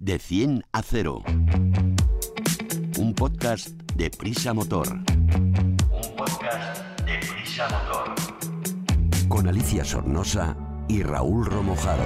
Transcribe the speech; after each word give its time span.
De 0.00 0.20
100 0.20 0.64
a 0.70 0.80
0. 0.82 1.24
Un 2.98 3.14
podcast 3.16 3.70
de 3.96 4.10
Prisa 4.10 4.54
Motor. 4.54 4.88
Un 4.92 6.16
podcast 6.16 6.82
de 7.04 7.18
Prisa 7.18 7.66
Motor. 7.68 8.14
Con 9.28 9.48
Alicia 9.48 9.84
Sornosa 9.84 10.56
y 10.86 11.02
Raúl 11.02 11.46
Romojaro. 11.46 12.04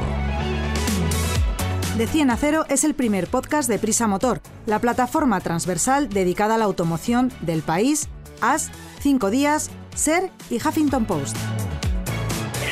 De 1.98 2.06
100 2.06 2.30
a 2.30 2.36
0 2.38 2.64
es 2.70 2.84
el 2.84 2.94
primer 2.94 3.26
podcast 3.26 3.68
de 3.68 3.78
Prisa 3.78 4.06
Motor, 4.06 4.40
la 4.64 4.78
plataforma 4.78 5.40
transversal 5.40 6.08
dedicada 6.08 6.54
a 6.54 6.58
la 6.58 6.64
automoción 6.64 7.30
del 7.42 7.60
país, 7.60 8.08
AS, 8.40 8.70
5 9.00 9.28
días, 9.28 9.70
SER 9.94 10.30
y 10.48 10.56
Huffington 10.56 11.04
Post. 11.04 11.36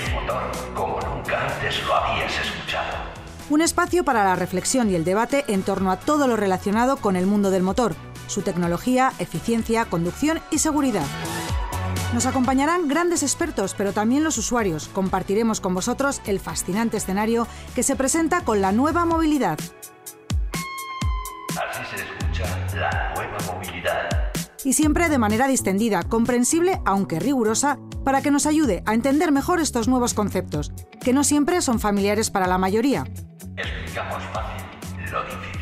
El 0.07 0.15
motor 0.15 0.51
como 0.75 0.99
nunca 0.99 1.47
antes 1.47 1.85
lo 1.87 1.95
habías 1.95 2.33
escuchado. 2.33 2.50
Un 3.51 3.63
espacio 3.63 4.05
para 4.05 4.23
la 4.23 4.37
reflexión 4.37 4.91
y 4.91 4.95
el 4.95 5.05
debate 5.05 5.45
en 5.49 5.65
torno 5.65 5.91
a 5.91 5.99
todo 5.99 6.29
lo 6.29 6.37
relacionado 6.37 6.99
con 6.99 7.17
el 7.17 7.27
mundo 7.27 7.51
del 7.51 7.65
motor, 7.65 7.97
su 8.29 8.43
tecnología, 8.43 9.13
eficiencia, 9.19 9.87
conducción 9.87 10.39
y 10.53 10.59
seguridad. 10.59 11.05
Nos 12.15 12.27
acompañarán 12.27 12.87
grandes 12.87 13.25
expertos, 13.25 13.75
pero 13.77 13.93
también 13.93 14.23
los 14.23 14.39
usuarios. 14.39 14.89
Compartiremos 14.89 15.61
con 15.61 15.75
vosotros 15.75 16.23
el 16.27 16.39
fascinante 16.39 16.97
escenario 16.97 17.49
que 17.75 17.83
se 17.83 17.97
presenta 17.97 18.45
con 18.45 18.61
la 18.61 18.71
nueva 18.71 19.05
movilidad. 19.05 19.59
Así 21.51 21.83
se 21.91 22.05
escucha 22.05 22.45
la 22.77 23.15
nueva 23.17 23.39
movilidad. 23.53 24.31
Y 24.63 24.75
siempre 24.75 25.09
de 25.09 25.19
manera 25.19 25.49
distendida, 25.49 26.05
comprensible 26.05 26.81
aunque 26.85 27.19
rigurosa, 27.19 27.81
para 28.05 28.23
que 28.23 28.31
nos 28.31 28.47
ayude 28.47 28.85
a 28.87 28.95
entender 28.95 29.33
mejor 29.33 29.59
estos 29.59 29.89
nuevos 29.89 30.15
conceptos, 30.15 30.73
que 31.03 31.13
no 31.13 31.25
siempre 31.25 31.61
son 31.63 31.81
familiares 31.81 32.31
para 32.31 32.47
la 32.47 32.57
mayoría. 32.57 33.07
Explicamos 33.61 34.23
fácil 34.33 35.13
lo 35.13 35.23
difícil. 35.25 35.61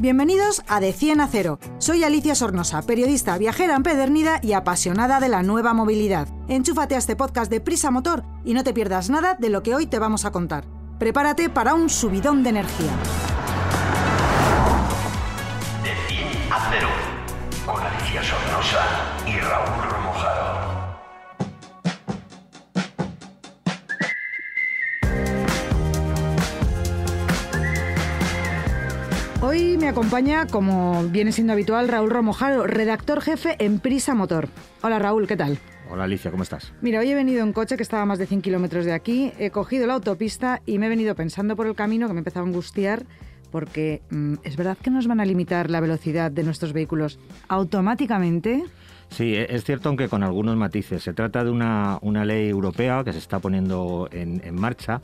Bienvenidos 0.00 0.62
a 0.66 0.80
De 0.80 0.92
100 0.92 1.20
a 1.20 1.28
0. 1.28 1.58
Soy 1.78 2.02
Alicia 2.02 2.34
Sornosa, 2.34 2.82
periodista 2.82 3.36
viajera 3.38 3.76
empedernida 3.76 4.40
y 4.42 4.54
apasionada 4.54 5.20
de 5.20 5.28
la 5.28 5.42
nueva 5.42 5.74
movilidad. 5.74 6.26
Enchúfate 6.48 6.94
a 6.94 6.98
este 6.98 7.16
podcast 7.16 7.50
de 7.50 7.60
Prisa 7.60 7.90
Motor 7.90 8.24
y 8.44 8.54
no 8.54 8.64
te 8.64 8.72
pierdas 8.72 9.10
nada 9.10 9.34
de 9.34 9.50
lo 9.50 9.62
que 9.62 9.74
hoy 9.74 9.86
te 9.86 9.98
vamos 9.98 10.24
a 10.24 10.32
contar. 10.32 10.64
Prepárate 10.98 11.50
para 11.50 11.74
un 11.74 11.88
subidón 11.88 12.42
de 12.42 12.50
energía. 12.50 12.92
Me 29.80 29.88
acompaña, 29.88 30.46
como 30.46 31.04
viene 31.04 31.32
siendo 31.32 31.54
habitual, 31.54 31.88
Raúl 31.88 32.10
Romojaro, 32.10 32.66
redactor 32.66 33.22
jefe 33.22 33.56
en 33.58 33.80
Prisa 33.80 34.14
Motor. 34.14 34.48
Hola 34.82 34.98
Raúl, 34.98 35.26
¿qué 35.26 35.38
tal? 35.38 35.58
Hola 35.90 36.04
Alicia, 36.04 36.30
¿cómo 36.30 36.42
estás? 36.42 36.74
Mira, 36.82 37.00
hoy 37.00 37.10
he 37.10 37.14
venido 37.14 37.42
en 37.42 37.54
coche 37.54 37.78
que 37.78 37.82
estaba 37.82 38.02
a 38.02 38.06
más 38.06 38.18
de 38.18 38.26
100 38.26 38.42
kilómetros 38.42 38.84
de 38.84 38.92
aquí, 38.92 39.32
he 39.38 39.50
cogido 39.50 39.86
la 39.86 39.94
autopista 39.94 40.60
y 40.66 40.78
me 40.78 40.86
he 40.86 40.88
venido 40.90 41.14
pensando 41.14 41.56
por 41.56 41.66
el 41.66 41.74
camino 41.74 42.08
que 42.08 42.12
me 42.12 42.18
empezaba 42.18 42.44
a 42.44 42.48
angustiar 42.48 43.06
porque 43.50 44.02
mm, 44.10 44.34
es 44.42 44.56
verdad 44.56 44.76
que 44.76 44.90
nos 44.90 45.06
van 45.06 45.18
a 45.18 45.24
limitar 45.24 45.70
la 45.70 45.80
velocidad 45.80 46.30
de 46.30 46.44
nuestros 46.44 46.74
vehículos 46.74 47.18
automáticamente. 47.48 48.64
Sí, 49.10 49.34
e- 49.34 49.54
es 49.54 49.64
cierto, 49.64 49.88
aunque 49.88 50.08
con 50.08 50.22
algunos 50.22 50.56
matices. 50.56 51.02
Se 51.02 51.12
trata 51.12 51.44
de 51.44 51.50
una, 51.50 51.98
una 52.02 52.24
ley 52.24 52.48
europea 52.48 53.02
que 53.04 53.12
se 53.12 53.18
está 53.18 53.38
poniendo 53.40 54.08
en, 54.12 54.40
marcha. 54.54 55.00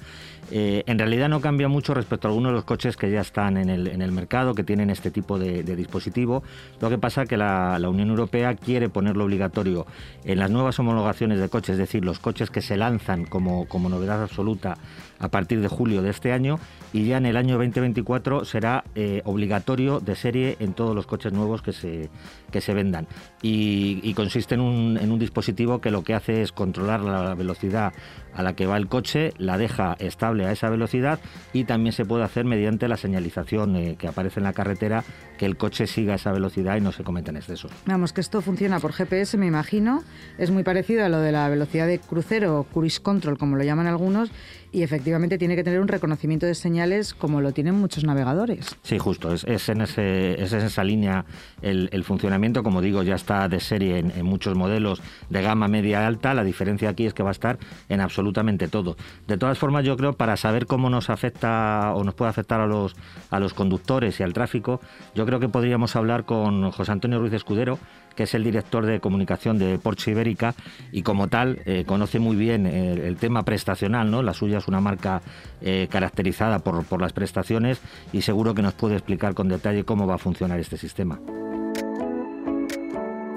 Eh, 0.53 0.85
en 0.87 0.97
realidad 0.99 1.29
no 1.29 1.41
cambia 1.41 1.67
mucho 1.67 1.93
respecto 1.93 2.29
a 2.29 2.31
algunos 2.31 2.53
de 2.53 2.55
los 2.55 2.65
coches 2.65 2.97
que 2.97 3.11
ya 3.11 3.21
están 3.21 3.57
en 3.57 3.69
el, 3.69 3.89
en 3.89 4.01
el 4.01 4.13
mercado, 4.13 4.55
que 4.55 4.63
tienen 4.63 4.91
este 4.91 5.11
tipo 5.11 5.39
de, 5.41 5.65
de 5.65 5.75
dispositivo. 5.75 6.45
Lo 6.81 6.89
que 6.89 6.99
pasa 6.99 7.23
es 7.23 7.29
que 7.29 7.37
la, 7.37 7.81
la 7.81 7.89
Unión 7.89 8.11
Europea 8.11 8.55
quiere 8.55 8.89
ponerlo 8.89 9.25
obligatorio 9.25 9.87
en 10.25 10.39
las 10.39 10.51
nuevas 10.51 10.79
homologaciones 10.79 11.41
de 11.41 11.49
coches, 11.49 11.71
es 11.71 11.79
decir, 11.79 12.05
los 12.05 12.21
coches 12.21 12.51
que 12.51 12.63
se 12.63 12.77
lanzan 12.77 13.25
como, 13.25 13.67
como 13.67 13.89
novedad 13.89 14.23
absoluta 14.23 14.79
a 15.19 15.29
partir 15.29 15.61
de 15.61 15.69
julio 15.69 16.03
de 16.03 16.11
este 16.11 16.33
año 16.33 16.59
y 16.93 17.07
ya 17.07 17.17
en 17.17 17.27
el 17.27 17.37
año 17.37 17.55
2024 17.55 18.45
será 18.45 18.85
eh, 18.95 19.23
obligatorio 19.25 20.01
de 20.01 20.15
serie 20.15 20.57
en 20.61 20.73
todos 20.73 20.95
los 20.95 21.07
coches 21.07 21.33
nuevos 21.33 21.63
que 21.63 21.73
se, 21.73 22.09
que 22.51 22.61
se 22.61 22.75
vendan. 22.75 23.07
Y, 23.43 24.01
y 24.03 24.15
consiste 24.15 24.55
en 24.55 24.61
un, 24.61 24.99
en 25.01 25.13
un 25.13 25.19
dispositivo 25.19 25.81
que 25.81 25.91
lo 25.91 26.03
que 26.05 26.15
hace 26.15 26.43
es 26.43 26.53
controlar 26.53 27.01
la 27.01 27.35
velocidad 27.35 27.93
a 28.37 28.43
la 28.43 28.55
que 28.55 28.67
va 28.67 28.77
el 28.77 28.87
coche, 28.87 29.33
la 29.39 29.59
deja 29.59 29.97
estable 29.99 30.47
a 30.47 30.53
esa 30.53 30.71
velocidad 30.71 31.19
y 31.53 31.65
también 31.65 31.93
se 31.93 32.05
puede 32.05 32.25
hacer 32.25 32.45
mediante 32.45 32.87
la 32.87 32.97
señalización 32.97 33.77
eh, 33.77 33.97
que 33.99 34.09
aparece 34.09 34.41
en 34.41 34.45
la 34.45 34.53
carretera 34.53 35.05
que 35.39 35.47
el 35.47 35.57
coche 35.57 35.87
siga 35.87 36.15
esa 36.15 36.33
velocidad 36.33 36.77
y 36.77 36.81
no 36.81 36.93
se 36.93 37.03
cometen 37.03 37.37
excesos. 37.37 37.71
Vamos, 37.87 38.13
que 38.13 38.21
esto 38.21 38.41
funciona 38.41 38.81
por 38.81 38.93
GPS, 38.93 39.37
me 39.37 39.47
imagino. 39.47 40.03
Es 40.39 40.51
muy 40.51 40.63
parecido 40.63 41.05
a 41.05 41.09
lo 41.09 41.19
de 41.19 41.33
la 41.33 41.49
velocidad 41.49 41.87
de 41.87 41.99
crucero 41.99 42.61
o 42.61 42.65
cruise 42.65 43.01
control, 43.01 43.39
como 43.39 43.57
lo 43.57 43.65
llaman 43.65 43.87
algunos, 43.87 44.31
y 44.73 44.83
efectivamente 44.83 45.39
tiene 45.39 45.57
que 45.57 45.65
tener 45.65 45.81
un 45.81 45.89
reconocimiento 45.89 46.47
de 46.47 46.55
señales 46.55 47.15
como 47.15 47.41
lo 47.41 47.53
tienen 47.53 47.75
muchos 47.75 48.05
navegadores. 48.05 48.77
Sí, 48.83 48.99
justo, 48.99 49.33
es, 49.33 49.45
es 49.45 49.69
en, 49.69 49.81
ese, 49.81 50.43
es 50.43 50.53
en 50.53 50.61
esa 50.61 50.85
línea 50.85 51.25
el, 51.63 51.89
el 51.93 52.05
funcionamiento. 52.05 52.63
Como 52.63 52.83
digo, 52.83 53.03
ya 53.03 53.15
está 53.15 53.49
de 53.49 53.61
serie 53.61 53.99
en, 53.99 54.11
en 54.11 54.27
muchos 54.27 54.55
modelos 54.55 55.03
de 55.31 55.43
gama 55.43 55.69
media 55.69 56.07
alta. 56.07 56.35
La 56.35 56.45
diferencia 56.45 56.91
aquí 56.91 57.07
es 57.07 57.15
que 57.15 57.23
va 57.23 57.31
a 57.31 57.33
estar 57.33 57.59
en 57.89 58.01
absolutamente 58.27 58.67
todo. 58.69 58.97
De 59.29 59.39
todas 59.39 59.59
formas, 59.59 59.85
yo 59.85 59.97
creo 59.97 60.15
para 60.15 60.37
saber 60.37 60.67
cómo 60.67 60.91
nos 60.91 61.11
afecta 61.11 61.93
o 61.95 62.03
nos 62.03 62.15
puede 62.15 62.31
afectar 62.31 62.61
a 62.61 62.67
los, 62.67 62.97
a 63.31 63.39
los 63.39 63.55
conductores 63.55 64.19
y 64.19 64.25
al 64.25 64.33
tráfico, 64.33 64.81
yo 65.15 65.25
creo 65.27 65.39
que 65.39 65.49
podríamos 65.49 65.95
hablar 65.95 66.25
con 66.25 66.71
José 66.73 66.93
Antonio 66.93 67.21
Ruiz 67.21 67.33
Escudero, 67.33 67.79
que 68.17 68.25
es 68.25 68.35
el 68.35 68.43
director 68.43 68.85
de 68.85 68.99
comunicación 68.99 69.59
de 69.59 69.79
Porsche 69.79 70.11
Ibérica 70.11 70.55
y 70.91 71.03
como 71.03 71.29
tal 71.29 71.61
eh, 71.67 71.85
conoce 71.87 72.19
muy 72.19 72.35
bien 72.35 72.67
el, 72.67 73.17
tema 73.17 73.45
prestacional, 73.45 74.11
¿no? 74.11 74.23
La 74.23 74.35
suya 74.35 74.59
es 74.59 74.69
una 74.69 74.81
marca 74.81 75.23
eh, 75.61 75.87
caracterizada 75.91 76.59
por, 76.59 76.85
por 76.85 77.01
las 77.01 77.13
prestaciones 77.13 77.81
y 78.13 78.23
seguro 78.23 78.55
que 78.55 78.63
nos 78.63 78.75
puede 78.75 78.95
explicar 78.95 79.35
con 79.35 79.49
detalle 79.49 79.85
cómo 79.85 80.07
va 80.07 80.15
a 80.15 80.19
funcionar 80.19 80.59
este 80.59 80.77
sistema. 80.77 81.21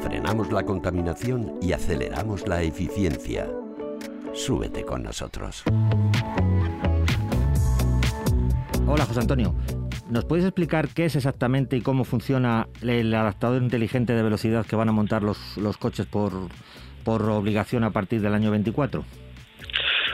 Frenamos 0.01 0.51
la 0.51 0.63
contaminación 0.63 1.59
y 1.61 1.73
aceleramos 1.73 2.47
la 2.47 2.63
eficiencia. 2.63 3.47
Súbete 4.33 4.83
con 4.83 5.03
nosotros. 5.03 5.63
Hola 8.87 9.05
José 9.05 9.19
Antonio, 9.19 9.53
¿nos 10.09 10.25
puedes 10.25 10.45
explicar 10.45 10.87
qué 10.89 11.05
es 11.05 11.15
exactamente 11.15 11.75
y 11.77 11.81
cómo 11.81 12.03
funciona 12.03 12.67
el 12.81 13.13
adaptador 13.13 13.61
inteligente 13.61 14.13
de 14.13 14.23
velocidad 14.23 14.65
que 14.65 14.75
van 14.75 14.89
a 14.89 14.91
montar 14.91 15.21
los, 15.21 15.57
los 15.57 15.77
coches 15.77 16.05
por, 16.05 16.31
por 17.03 17.21
obligación 17.29 17.83
a 17.83 17.91
partir 17.91 18.21
del 18.21 18.33
año 18.33 18.51
24? 18.51 19.05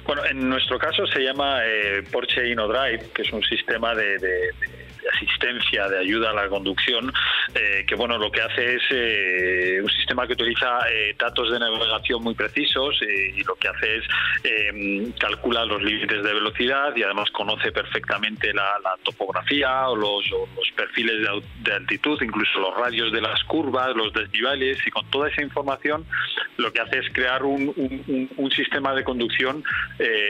Bueno, 0.05 0.23
en 0.25 0.49
nuestro 0.49 0.77
caso 0.77 1.07
se 1.07 1.21
llama 1.21 1.65
eh, 1.65 2.03
Porsche 2.11 2.49
InnoDrive, 2.49 3.11
que 3.13 3.23
es 3.23 3.33
un 3.33 3.41
sistema 3.43 3.95
de, 3.95 4.17
de, 4.19 4.27
de, 4.27 4.84
asistencia, 5.09 5.87
de 5.87 5.99
ayuda 5.99 6.31
a 6.31 6.33
la 6.33 6.47
conducción, 6.47 7.11
eh, 7.53 7.85
que 7.87 7.95
bueno, 7.95 8.17
lo 8.17 8.31
que 8.31 8.41
hace 8.41 8.75
es 8.75 8.83
eh, 8.91 9.79
un 9.81 9.89
sistema 9.89 10.27
que 10.27 10.33
utiliza 10.33 10.79
eh, 10.91 11.15
datos 11.17 11.51
de 11.51 11.59
navegación 11.59 12.23
muy 12.23 12.33
precisos 12.33 12.99
y 13.01 13.43
lo 13.43 13.55
que 13.55 13.67
hace 13.67 13.97
es 13.97 14.03
eh, 14.43 15.11
calcula 15.19 15.65
los 15.65 15.81
límites 15.81 16.23
de 16.23 16.33
velocidad 16.33 16.95
y 16.95 17.03
además 17.03 17.29
conoce 17.31 17.71
perfectamente 17.71 18.53
la, 18.53 18.65
topografía 19.03 19.89
o 19.89 19.95
los, 19.95 20.31
o 20.31 20.47
los 20.55 20.71
perfiles 20.75 21.15
de, 21.63 21.73
altitud, 21.73 22.19
incluso 22.21 22.59
los 22.59 22.75
radios 22.75 23.11
de 23.11 23.21
las 23.21 23.43
curvas, 23.43 23.95
los 23.95 24.13
desniveles 24.13 24.77
y 24.85 24.89
con 24.89 25.09
toda 25.11 25.29
esa 25.29 25.41
información 25.41 26.05
lo 26.57 26.71
que 26.71 26.81
hace 26.81 26.99
es 26.99 27.09
crear 27.11 27.43
un, 27.43 28.29
un, 28.37 28.51
sistema 28.51 28.93
de 28.93 29.03
conducción 29.03 29.63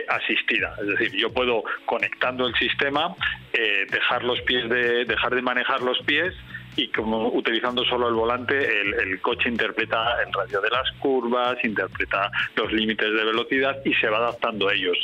asistida. 0.09 0.75
Es 0.81 0.87
decir, 0.87 1.11
yo 1.15 1.31
puedo 1.31 1.63
conectando 1.85 2.47
el 2.47 2.55
sistema 2.55 3.15
eh, 3.57 3.87
dejar 3.89 4.23
los 4.23 4.41
pies 4.41 4.69
de 4.69 5.05
dejar 5.05 5.33
de 5.33 5.41
manejar 5.41 5.81
los 5.81 5.97
pies 5.99 6.33
y 6.75 6.89
como 6.89 7.29
utilizando 7.29 7.85
solo 7.85 8.09
el 8.09 8.15
volante, 8.15 8.81
el, 8.81 8.93
el, 8.95 9.21
coche 9.21 9.47
interpreta 9.47 10.21
el 10.21 10.33
radio 10.33 10.59
de 10.59 10.69
las 10.69 10.91
curvas, 10.99 11.57
interpreta 11.63 12.29
los 12.55 12.71
límites 12.73 13.13
de 13.13 13.23
velocidad 13.23 13.77
y 13.85 13.93
se 13.93 14.09
va 14.09 14.17
adaptando 14.17 14.67
a 14.67 14.73
ellos. 14.73 14.97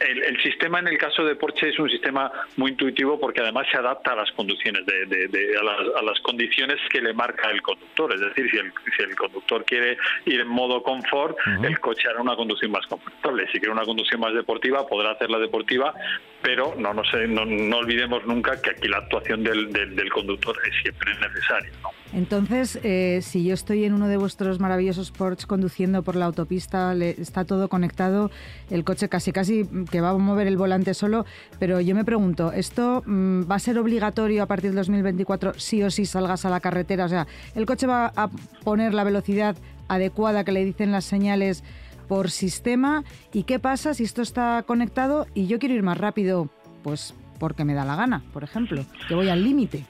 El, 0.00 0.22
el, 0.22 0.42
sistema 0.42 0.78
en 0.78 0.88
el 0.88 0.98
caso 0.98 1.24
de 1.24 1.36
Porsche 1.36 1.70
es 1.70 1.78
un 1.78 1.88
sistema 1.88 2.30
muy 2.56 2.72
intuitivo 2.72 3.18
porque 3.18 3.40
además 3.40 3.66
se 3.70 3.78
adapta 3.78 4.12
a 4.12 4.16
las 4.16 4.30
conducciones, 4.32 4.84
de, 4.84 5.06
de, 5.06 5.28
de 5.28 5.58
a, 5.58 5.62
las, 5.62 5.78
a, 5.96 6.02
las, 6.02 6.20
condiciones 6.20 6.76
que 6.90 7.00
le 7.00 7.14
marca 7.14 7.50
el 7.50 7.62
conductor. 7.62 8.12
Es 8.12 8.20
decir, 8.20 8.50
si 8.50 8.58
el, 8.58 8.72
si 8.96 9.02
el 9.02 9.16
conductor 9.16 9.64
quiere 9.64 9.96
ir 10.26 10.40
en 10.40 10.48
modo 10.48 10.82
confort, 10.82 11.36
uh 11.38 11.50
-huh. 11.50 11.66
el 11.66 11.78
coche 11.80 12.08
hará 12.08 12.20
una 12.20 12.36
conducción 12.36 12.70
más 12.72 12.86
confortable. 12.86 13.46
Si 13.52 13.58
quiere 13.58 13.72
una 13.72 13.84
conducción 13.84 14.20
más 14.20 14.34
deportiva, 14.34 14.86
podrá 14.86 15.12
hacerla 15.12 15.38
deportiva, 15.38 15.94
pero 16.42 16.74
no, 16.76 16.92
no, 16.92 17.04
sé, 17.04 17.26
no, 17.26 17.44
no 17.44 17.78
olvidemos 17.78 18.24
nunca 18.26 18.60
que 18.60 18.70
aquí 18.70 18.88
la 18.88 18.98
actuación 18.98 19.42
del, 19.42 19.72
del, 19.72 19.96
del 19.96 20.10
conductor 20.10 20.56
es 20.68 20.74
siempre 20.82 21.12
necesaria. 21.14 21.72
¿no? 21.82 21.90
Entonces, 22.12 22.78
eh, 22.82 23.20
si 23.22 23.44
yo 23.44 23.54
estoy 23.54 23.84
en 23.84 23.92
uno 23.92 24.08
de 24.08 24.16
vuestros 24.16 24.60
maravillosos 24.60 25.10
Porsche 25.10 25.46
conduciendo 25.46 26.02
por 26.02 26.16
la 26.16 26.26
autopista, 26.26 26.94
está 26.94 27.44
todo 27.44 27.68
conectado, 27.68 28.30
el 28.70 28.84
coche 28.84 29.08
casi 29.08 29.32
casi 29.32 29.68
que 29.90 30.00
va 30.00 30.10
a 30.10 30.18
mover 30.18 30.46
el 30.46 30.56
volante 30.56 30.94
solo, 30.94 31.26
pero 31.58 31.80
yo 31.80 31.94
me 31.94 32.04
pregunto, 32.04 32.52
¿esto 32.52 33.02
mm, 33.04 33.50
va 33.50 33.56
a 33.56 33.58
ser 33.58 33.78
obligatorio 33.78 34.42
a 34.42 34.46
partir 34.46 34.70
del 34.70 34.78
2024 34.78 35.54
sí 35.58 35.82
o 35.82 35.90
sí 35.90 36.06
salgas 36.06 36.44
a 36.44 36.50
la 36.50 36.60
carretera? 36.60 37.04
O 37.06 37.08
sea, 37.08 37.26
¿el 37.54 37.66
coche 37.66 37.86
va 37.86 38.12
a 38.14 38.28
poner 38.64 38.94
la 38.94 39.04
velocidad 39.04 39.56
adecuada 39.88 40.44
que 40.44 40.52
le 40.52 40.64
dicen 40.64 40.92
las 40.92 41.04
señales 41.04 41.64
por 42.08 42.30
sistema? 42.30 43.04
¿Y 43.32 43.42
qué 43.42 43.58
pasa 43.58 43.94
si 43.94 44.04
esto 44.04 44.22
está 44.22 44.62
conectado 44.66 45.26
y 45.34 45.48
yo 45.48 45.58
quiero 45.58 45.74
ir 45.74 45.82
más 45.82 45.98
rápido? 45.98 46.48
Pues 46.82 47.14
porque 47.38 47.64
me 47.64 47.74
da 47.74 47.84
la 47.84 47.96
gana, 47.96 48.22
por 48.32 48.44
ejemplo, 48.44 48.84
que 49.08 49.14
voy 49.14 49.28
al 49.28 49.42
límite. 49.42 49.84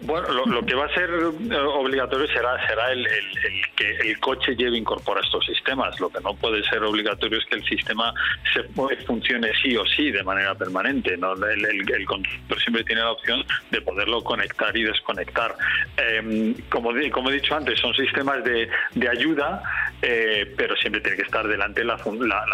Bueno, 0.00 0.28
lo, 0.44 0.64
que 0.66 0.74
va 0.74 0.84
a 0.84 0.94
ser 0.94 1.08
eh, 1.08 1.56
obligatorio 1.56 2.26
será 2.28 2.66
será 2.66 2.92
el, 2.92 3.06
que 3.74 3.90
el 3.96 4.20
coche 4.20 4.54
lleve 4.54 4.76
incorpora 4.76 5.22
estos 5.22 5.46
sistemas. 5.46 5.98
Lo 5.98 6.10
que 6.10 6.20
no 6.20 6.34
puede 6.34 6.62
ser 6.64 6.82
obligatorio 6.82 7.38
es 7.38 7.46
que 7.46 7.54
el 7.54 7.64
sistema 7.64 8.12
se 8.52 8.62
funcione 9.06 9.50
sí 9.62 9.74
o 9.74 9.86
sí 9.86 10.10
de 10.10 10.22
manera 10.22 10.54
permanente. 10.54 11.16
¿no? 11.16 11.32
El, 11.32 12.04
conductor 12.04 12.60
siempre 12.60 12.84
tiene 12.84 13.00
la 13.00 13.12
opción 13.12 13.42
de 13.70 13.80
poderlo 13.80 14.22
conectar 14.22 14.76
y 14.76 14.82
desconectar. 14.82 15.56
Em, 15.96 16.54
como, 16.68 16.90
he 16.92 17.32
dicho 17.32 17.54
antes, 17.56 17.80
son 17.80 17.94
sistemas 17.94 18.44
de, 18.44 18.68
de 18.94 19.08
ayuda, 19.08 19.62
eh, 20.02 20.52
pero 20.58 20.76
siempre 20.76 21.00
tiene 21.00 21.16
que 21.16 21.22
estar 21.24 21.48
delante 21.48 21.82
la, 21.82 21.96
la, 21.96 22.46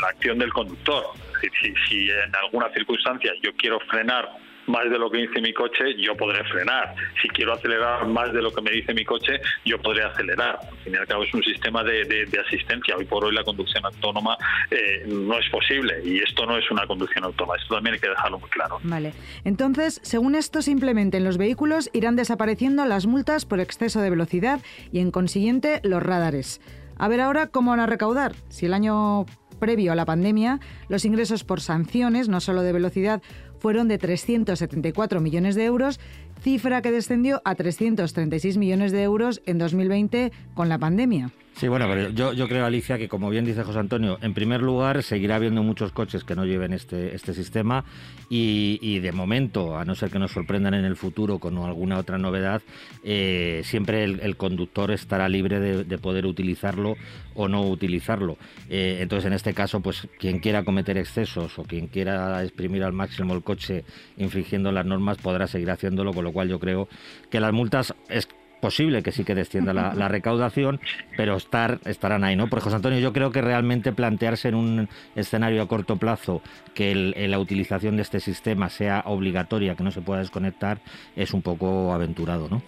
la, 0.00 0.08
acción 0.08 0.38
del 0.38 0.52
conductor. 0.52 1.04
si, 1.40 1.74
si 1.88 2.10
en 2.10 2.34
alguna 2.36 2.68
circunstancia 2.74 3.32
yo 3.42 3.52
quiero 3.56 3.80
frenar 3.80 4.28
más 4.66 4.90
de 4.90 4.98
lo 4.98 5.10
que 5.10 5.18
dice 5.18 5.40
mi 5.40 5.52
coche, 5.52 5.94
yo 5.98 6.16
podré 6.16 6.44
frenar. 6.44 6.94
Si 7.20 7.28
quiero 7.28 7.54
acelerar 7.54 8.06
más 8.06 8.32
de 8.32 8.42
lo 8.42 8.52
que 8.52 8.62
me 8.62 8.70
dice 8.70 8.94
mi 8.94 9.04
coche, 9.04 9.40
yo 9.64 9.80
podré 9.80 10.04
acelerar. 10.04 10.58
Al 10.70 10.78
fin 10.78 10.94
y 10.94 10.96
al 10.96 11.06
cabo 11.06 11.24
es 11.24 11.34
un 11.34 11.42
sistema 11.42 11.82
de, 11.82 12.28
asistencia. 12.46 12.96
Hoy 12.96 13.04
por 13.04 13.24
hoy 13.24 13.34
la 13.34 13.44
conducción 13.44 13.84
autónoma 13.84 14.36
eh, 14.70 15.04
no 15.06 15.38
es 15.38 15.48
posible 15.50 16.00
y 16.04 16.18
esto 16.18 16.46
no 16.46 16.56
es 16.56 16.70
una 16.70 16.86
conducción 16.86 17.24
autónoma. 17.24 17.56
Esto 17.56 17.74
también 17.74 17.94
hay 17.94 18.00
que 18.00 18.08
dejarlo 18.08 18.38
muy 18.38 18.50
claro. 18.50 18.78
Vale. 18.82 19.12
Entonces, 19.44 20.00
según 20.02 20.34
esto, 20.34 20.62
simplemente 20.62 21.18
en 21.18 21.24
los 21.24 21.38
vehículos 21.38 21.90
irán 21.92 22.16
desapareciendo 22.16 22.84
las 22.86 23.06
multas 23.06 23.44
por 23.44 23.60
exceso 23.60 24.00
de 24.00 24.10
velocidad 24.10 24.60
y, 24.92 25.00
en 25.00 25.10
consiguiente, 25.10 25.80
los 25.84 26.02
radares. 26.02 26.60
A 26.96 27.08
ver 27.08 27.20
ahora 27.20 27.46
cómo 27.46 27.70
van 27.70 27.80
a 27.80 27.86
recaudar. 27.86 28.34
Si 28.48 28.66
el 28.66 28.74
año 28.74 29.24
previo 29.60 29.92
a 29.92 29.94
la 29.94 30.06
pandemia, 30.06 30.58
los 30.88 31.04
ingresos 31.04 31.44
por 31.44 31.60
sanciones, 31.60 32.28
no 32.28 32.40
solo 32.40 32.62
de 32.62 32.72
velocidad, 32.72 33.22
fueron 33.60 33.86
de 33.86 33.98
374 33.98 35.20
millones 35.20 35.54
de 35.54 35.64
euros, 35.64 36.00
cifra 36.42 36.82
que 36.82 36.90
descendió 36.90 37.42
a 37.44 37.54
336 37.54 38.56
millones 38.56 38.90
de 38.90 39.02
euros 39.02 39.42
en 39.46 39.58
2020 39.58 40.32
con 40.54 40.68
la 40.68 40.78
pandemia. 40.78 41.30
Sí, 41.56 41.68
bueno, 41.68 41.86
pero 41.88 42.08
yo, 42.10 42.32
yo 42.32 42.48
creo, 42.48 42.64
Alicia, 42.64 42.96
que 42.96 43.08
como 43.08 43.28
bien 43.28 43.44
dice 43.44 43.64
José 43.64 43.78
Antonio, 43.80 44.18
en 44.22 44.32
primer 44.32 44.62
lugar 44.62 45.02
seguirá 45.02 45.36
habiendo 45.36 45.62
muchos 45.62 45.92
coches 45.92 46.24
que 46.24 46.34
no 46.34 46.46
lleven 46.46 46.72
este, 46.72 47.14
este 47.14 47.34
sistema 47.34 47.84
y, 48.30 49.00
de 49.00 49.12
momento, 49.12 49.76
a 49.76 49.84
no 49.84 49.94
ser 49.94 50.10
que 50.10 50.18
nos 50.18 50.30
sorprendan 50.30 50.72
en 50.74 50.84
el 50.84 50.96
futuro 50.96 51.38
con 51.38 51.58
alguna 51.58 51.98
otra 51.98 52.16
novedad, 52.16 52.62
eh, 53.04 53.60
siempre 53.64 54.04
el, 54.04 54.36
conductor 54.36 54.90
estará 54.90 55.28
libre 55.28 55.60
de, 55.60 55.98
poder 55.98 56.24
utilizarlo 56.24 56.96
o 57.34 57.48
no 57.48 57.62
utilizarlo. 57.68 58.38
Eh, 58.70 58.98
entonces, 59.00 59.26
en 59.26 59.32
este 59.34 59.52
caso, 59.52 59.80
pues 59.80 60.08
quien 60.18 60.38
quiera 60.38 60.64
cometer 60.64 60.96
excesos 60.96 61.58
o 61.58 61.64
quien 61.64 61.88
quiera 61.88 62.42
exprimir 62.42 62.84
al 62.84 62.92
máximo 62.92 63.34
el 63.34 63.42
coche 63.42 63.84
infringiendo 64.16 64.72
las 64.72 64.86
normas 64.86 65.18
podrá 65.18 65.46
seguir 65.46 65.70
haciéndolo, 65.70 66.14
con 66.14 66.24
lo 66.24 66.32
cual 66.32 66.48
yo 66.48 66.58
creo 66.58 66.88
que 67.30 67.40
las 67.40 67.52
multas 67.52 67.94
es 68.08 68.28
posible 68.60 69.02
que 69.02 69.12
sí 69.12 69.24
que 69.24 69.34
descienda 69.34 69.72
la, 69.72 70.08
recaudación, 70.08 70.80
pero 71.16 71.36
estar 71.36 71.80
estarán 71.84 72.24
ahí, 72.24 72.36
¿no? 72.36 72.48
Porque 72.48 72.64
José 72.64 72.76
Antonio, 72.76 72.98
yo 72.98 73.12
creo 73.12 73.30
que 73.30 73.40
realmente 73.40 73.92
plantearse 73.92 74.48
en 74.48 74.54
un 74.54 74.88
escenario 75.14 75.62
a 75.62 75.68
corto 75.68 75.96
plazo 75.96 76.42
que 76.74 76.94
la 76.94 77.38
utilización 77.38 77.96
de 77.96 78.02
este 78.02 78.20
sistema 78.20 78.68
sea 78.68 79.02
obligatoria, 79.06 79.74
que 79.74 79.84
no 79.84 79.90
se 79.90 80.02
pueda 80.02 80.20
desconectar, 80.20 80.80
es 81.16 81.32
un 81.32 81.42
poco 81.42 81.92
aventurado, 81.92 82.48
¿no? 82.48 82.62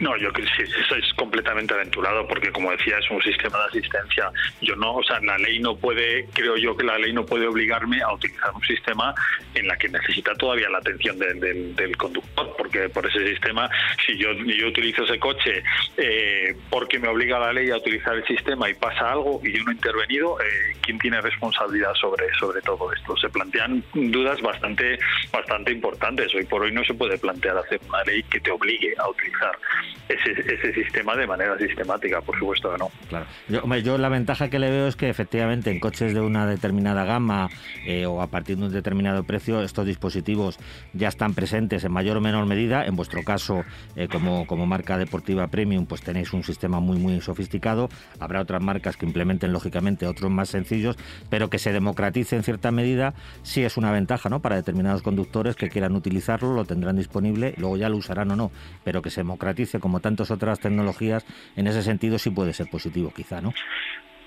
No, 0.00 0.16
yo 0.16 0.32
creo 0.32 0.46
que 0.56 0.62
eso 0.62 0.94
es 0.94 1.12
completamente 1.14 1.74
aventurado 1.74 2.26
porque, 2.26 2.50
como 2.52 2.70
decía, 2.70 2.98
es 2.98 3.10
un 3.10 3.20
sistema 3.22 3.58
de 3.58 3.64
asistencia. 3.64 4.30
Yo 4.60 4.76
no, 4.76 4.96
o 4.96 5.02
sea, 5.02 5.20
la 5.20 5.38
ley 5.38 5.58
no 5.58 5.76
puede, 5.76 6.26
creo 6.32 6.56
yo 6.56 6.76
que 6.76 6.84
la 6.84 6.98
ley 6.98 7.12
no 7.12 7.26
puede 7.26 7.46
obligarme 7.46 8.00
a 8.02 8.12
utilizar 8.12 8.52
un 8.54 8.62
sistema 8.62 9.14
en 9.54 9.66
la 9.66 9.76
que 9.76 9.88
necesita 9.88 10.34
todavía 10.34 10.68
la 10.68 10.78
atención 10.78 11.18
del 11.18 11.96
conductor, 11.96 12.54
porque 12.56 12.88
por 12.88 13.06
ese 13.06 13.26
sistema, 13.26 13.68
si 14.06 14.16
yo, 14.16 14.32
yo 14.32 14.68
utilizo 14.68 15.04
ese 15.04 15.18
coche 15.18 15.62
eh, 15.96 16.56
porque 16.70 16.98
me 16.98 17.08
obliga 17.08 17.38
la 17.38 17.52
ley 17.52 17.70
a 17.70 17.76
utilizar 17.76 18.14
el 18.14 18.26
sistema 18.26 18.70
y 18.70 18.74
pasa 18.74 19.12
algo 19.12 19.40
y 19.42 19.52
yo 19.52 19.64
no 19.64 19.72
he 19.72 19.74
intervenido, 19.74 20.40
eh, 20.40 20.76
¿quién 20.82 20.98
tiene 20.98 21.20
responsabilidad 21.20 21.94
sobre, 21.94 22.32
sobre 22.38 22.60
todo 22.62 22.92
esto? 22.92 23.16
Se 23.16 23.28
plantean 23.28 23.82
dudas 23.94 24.40
bastante, 24.40 24.98
bastante 25.32 25.72
importantes. 25.72 26.34
Hoy 26.34 26.44
por 26.44 26.62
hoy 26.62 26.72
no 26.72 26.84
se 26.84 26.94
puede 26.94 27.18
plantear 27.18 27.58
hacer 27.58 27.80
una 27.88 28.02
ley 28.04 28.22
que 28.24 28.40
te 28.40 28.50
obligue 28.50 28.94
a 28.98 29.08
utilizar 29.08 29.57
ese, 30.08 30.72
sistema 30.72 31.14
de 31.16 31.26
manera 31.26 31.56
sistemática, 31.58 32.20
por 32.20 32.38
supuesto 32.38 32.70
que 32.72 32.78
no. 32.78 32.90
Claro. 33.08 33.26
Yo, 33.82 33.98
la 33.98 34.08
ventaja 34.08 34.48
que 34.48 34.58
le 34.58 34.70
veo 34.70 34.86
es 34.86 34.96
que 34.96 35.08
efectivamente 35.08 35.70
en 35.70 35.80
coches 35.80 36.14
de 36.14 36.20
una 36.20 36.46
determinada 36.46 37.04
gama 37.04 37.48
eh, 37.86 38.06
o 38.06 38.22
a 38.22 38.28
partir 38.28 38.56
de 38.56 38.64
un 38.64 38.72
determinado 38.72 39.24
precio, 39.24 39.62
estos 39.62 39.86
dispositivos 39.86 40.58
ya 40.92 41.08
están 41.08 41.34
presentes 41.34 41.84
en 41.84 41.92
mayor 41.92 42.16
o 42.16 42.20
menor 42.20 42.46
medida. 42.46 42.86
En 42.86 42.96
vuestro 42.96 43.22
caso, 43.22 43.64
eh, 43.96 44.08
como, 44.08 44.46
como 44.46 44.66
marca 44.66 44.98
deportiva 44.98 45.46
premium, 45.48 45.86
pues 45.86 46.02
tenéis 46.02 46.32
un 46.32 46.42
sistema 46.42 46.80
muy, 46.80 46.98
muy 46.98 47.20
sofisticado. 47.20 47.88
Habrá 48.18 48.40
otras 48.40 48.62
marcas 48.62 48.96
que 48.96 49.06
implementen, 49.06 49.52
lógicamente, 49.52 50.06
otros 50.06 50.30
más 50.30 50.48
sencillos, 50.48 50.96
pero 51.28 51.50
que 51.50 51.58
se 51.58 51.72
democratice 51.72 52.36
en 52.36 52.42
cierta 52.42 52.70
medida, 52.70 53.14
sí 53.42 53.62
es 53.62 53.76
una 53.76 53.92
ventaja 53.92 54.28
¿no? 54.28 54.40
para 54.40 54.56
determinados 54.56 55.02
conductores 55.02 55.56
que 55.56 55.68
quieran 55.68 55.94
utilizarlo, 55.94 56.54
lo 56.54 56.64
tendrán 56.64 56.96
disponible, 56.96 57.54
luego 57.58 57.76
ya 57.76 57.88
lo 57.88 57.96
usarán 57.96 58.30
o 58.30 58.36
no, 58.36 58.50
pero 58.84 59.02
que 59.02 59.10
se 59.10 59.20
democratice 59.20 59.47
como 59.80 60.00
tantas 60.00 60.30
otras 60.30 60.60
tecnologías, 60.60 61.24
en 61.56 61.66
ese 61.66 61.82
sentido 61.82 62.18
sí 62.18 62.30
puede 62.30 62.52
ser 62.52 62.68
positivo, 62.70 63.12
quizá, 63.14 63.40
¿no? 63.40 63.52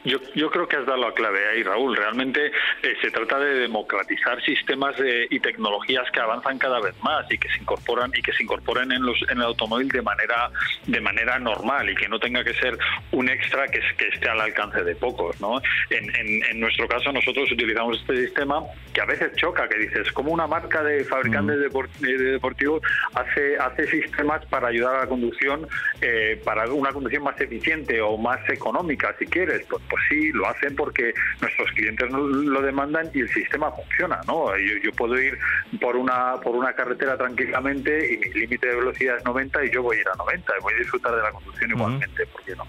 Yo, 0.03 0.17
yo 0.35 0.49
creo 0.49 0.67
que 0.67 0.77
has 0.77 0.85
dado 0.85 0.99
la 0.99 1.13
clave 1.13 1.47
ahí, 1.49 1.63
Raúl. 1.63 1.95
Realmente 1.95 2.47
eh, 2.47 2.95
se 3.01 3.11
trata 3.11 3.39
de 3.39 3.59
democratizar 3.59 4.41
sistemas 4.43 4.95
y 5.29 5.39
tecnologías 5.39 6.09
que 6.11 6.19
avanzan 6.19 6.57
cada 6.57 6.79
vez 6.79 6.95
más 7.03 7.25
y 7.31 7.37
que 7.37 7.49
se 7.49 7.61
incorporan 7.61 8.11
y 8.15 8.21
que 8.21 8.33
se 8.33 8.43
incorporen 8.43 8.91
en, 8.91 9.05
los, 9.05 9.21
en 9.29 9.37
el 9.37 9.43
automóvil 9.43 9.87
de 9.89 10.01
manera 10.01 10.49
de 10.87 10.99
manera 11.01 11.39
normal 11.39 11.89
y 11.89 11.95
que 11.95 12.07
no 12.07 12.19
tenga 12.19 12.43
que 12.43 12.53
ser 12.55 12.77
un 13.11 13.29
extra 13.29 13.67
que, 13.67 13.79
que 13.97 14.07
esté 14.07 14.29
al 14.29 14.41
alcance 14.41 14.83
de 14.83 14.95
pocos. 14.95 15.39
¿no? 15.39 15.61
En, 15.89 16.09
en, 16.45 16.59
nuestro 16.59 16.87
caso 16.87 17.11
nosotros 17.11 17.51
utilizamos 17.51 17.99
este 17.99 18.25
sistema 18.25 18.63
que 18.93 19.01
a 19.01 19.05
veces 19.05 19.31
choca, 19.35 19.67
que 19.67 19.77
dices, 19.77 20.11
como 20.11 20.31
una 20.31 20.47
marca 20.47 20.83
de 20.83 21.03
fabricantes 21.03 21.57
mm. 21.57 22.01
de 22.01 22.31
deportivos 22.31 22.81
hace, 23.13 23.57
hace 23.57 23.87
sistemas 23.87 24.45
para 24.45 24.67
ayudar 24.67 24.95
a 24.95 24.99
la 25.01 25.07
conducción, 25.07 25.67
eh, 26.01 26.41
para 26.43 26.65
una 26.71 26.91
conducción 26.91 27.23
más 27.23 27.39
eficiente 27.39 28.01
o 28.01 28.17
más 28.17 28.47
económica, 28.49 29.15
si 29.17 29.25
quieres. 29.25 29.65
Pues, 29.67 29.81
pues 29.91 30.03
sí, 30.09 30.31
lo 30.31 30.47
hacen 30.47 30.73
porque 30.75 31.13
nuestros 31.41 31.69
clientes 31.73 32.09
lo 32.09 32.61
demandan 32.61 33.09
y 33.13 33.19
el 33.19 33.29
sistema 33.29 33.71
funciona, 33.71 34.21
¿no? 34.25 34.57
Yo, 34.57 34.91
puedo 34.93 35.19
ir 35.19 35.37
por 35.81 35.97
una 35.97 36.35
por 36.41 36.55
una 36.55 36.73
carretera 36.73 37.17
tranquilamente 37.17 38.13
y 38.13 38.17
mi 38.17 38.29
límite 38.33 38.67
de 38.67 38.75
velocidad 38.75 39.17
es 39.17 39.25
90 39.25 39.65
y 39.65 39.71
yo 39.71 39.83
voy 39.83 39.97
a 39.97 40.01
ir 40.01 40.07
a 40.07 40.15
90 40.15 40.53
y 40.57 40.63
voy 40.63 40.73
a 40.73 40.77
disfrutar 40.77 41.15
de 41.15 41.21
la 41.21 41.31
conducción 41.31 41.71
igualmente, 41.71 42.25
¿por 42.27 42.43
qué 42.43 42.55
no? 42.55 42.63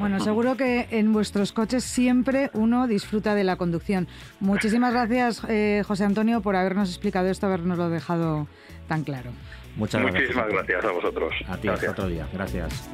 Bueno, 0.00 0.18
seguro 0.18 0.56
que 0.56 0.88
en 0.90 1.12
vuestros 1.12 1.52
coches 1.52 1.84
siempre 1.84 2.50
uno 2.54 2.88
disfruta 2.88 3.36
de 3.36 3.44
la 3.44 3.54
conducción. 3.54 4.08
Muchísimas 4.40 4.92
gracias, 4.92 5.42
eh, 5.48 5.84
José 5.86 6.02
Antonio, 6.02 6.40
por 6.40 6.56
habernos 6.56 6.88
explicado 6.88 7.28
esto, 7.28 7.46
habernos 7.46 7.78
dejado 7.90 8.48
tan 8.88 9.04
claro. 9.04 9.30
Muchas 9.76 10.02
gracias. 10.02 10.22
Muchísimas 10.22 10.48
gracias 10.48 10.84
a 10.84 10.90
vosotros. 10.90 11.34
A 11.48 11.56
ti, 11.58 11.68
hasta 11.68 11.90
otro 11.92 12.08
día. 12.08 12.26
Gracias 12.32 12.90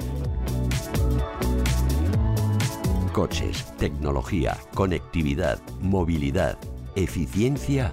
coches, 3.12 3.72
tecnología, 3.76 4.56
conectividad, 4.74 5.60
movilidad, 5.80 6.58
eficiencia 6.96 7.92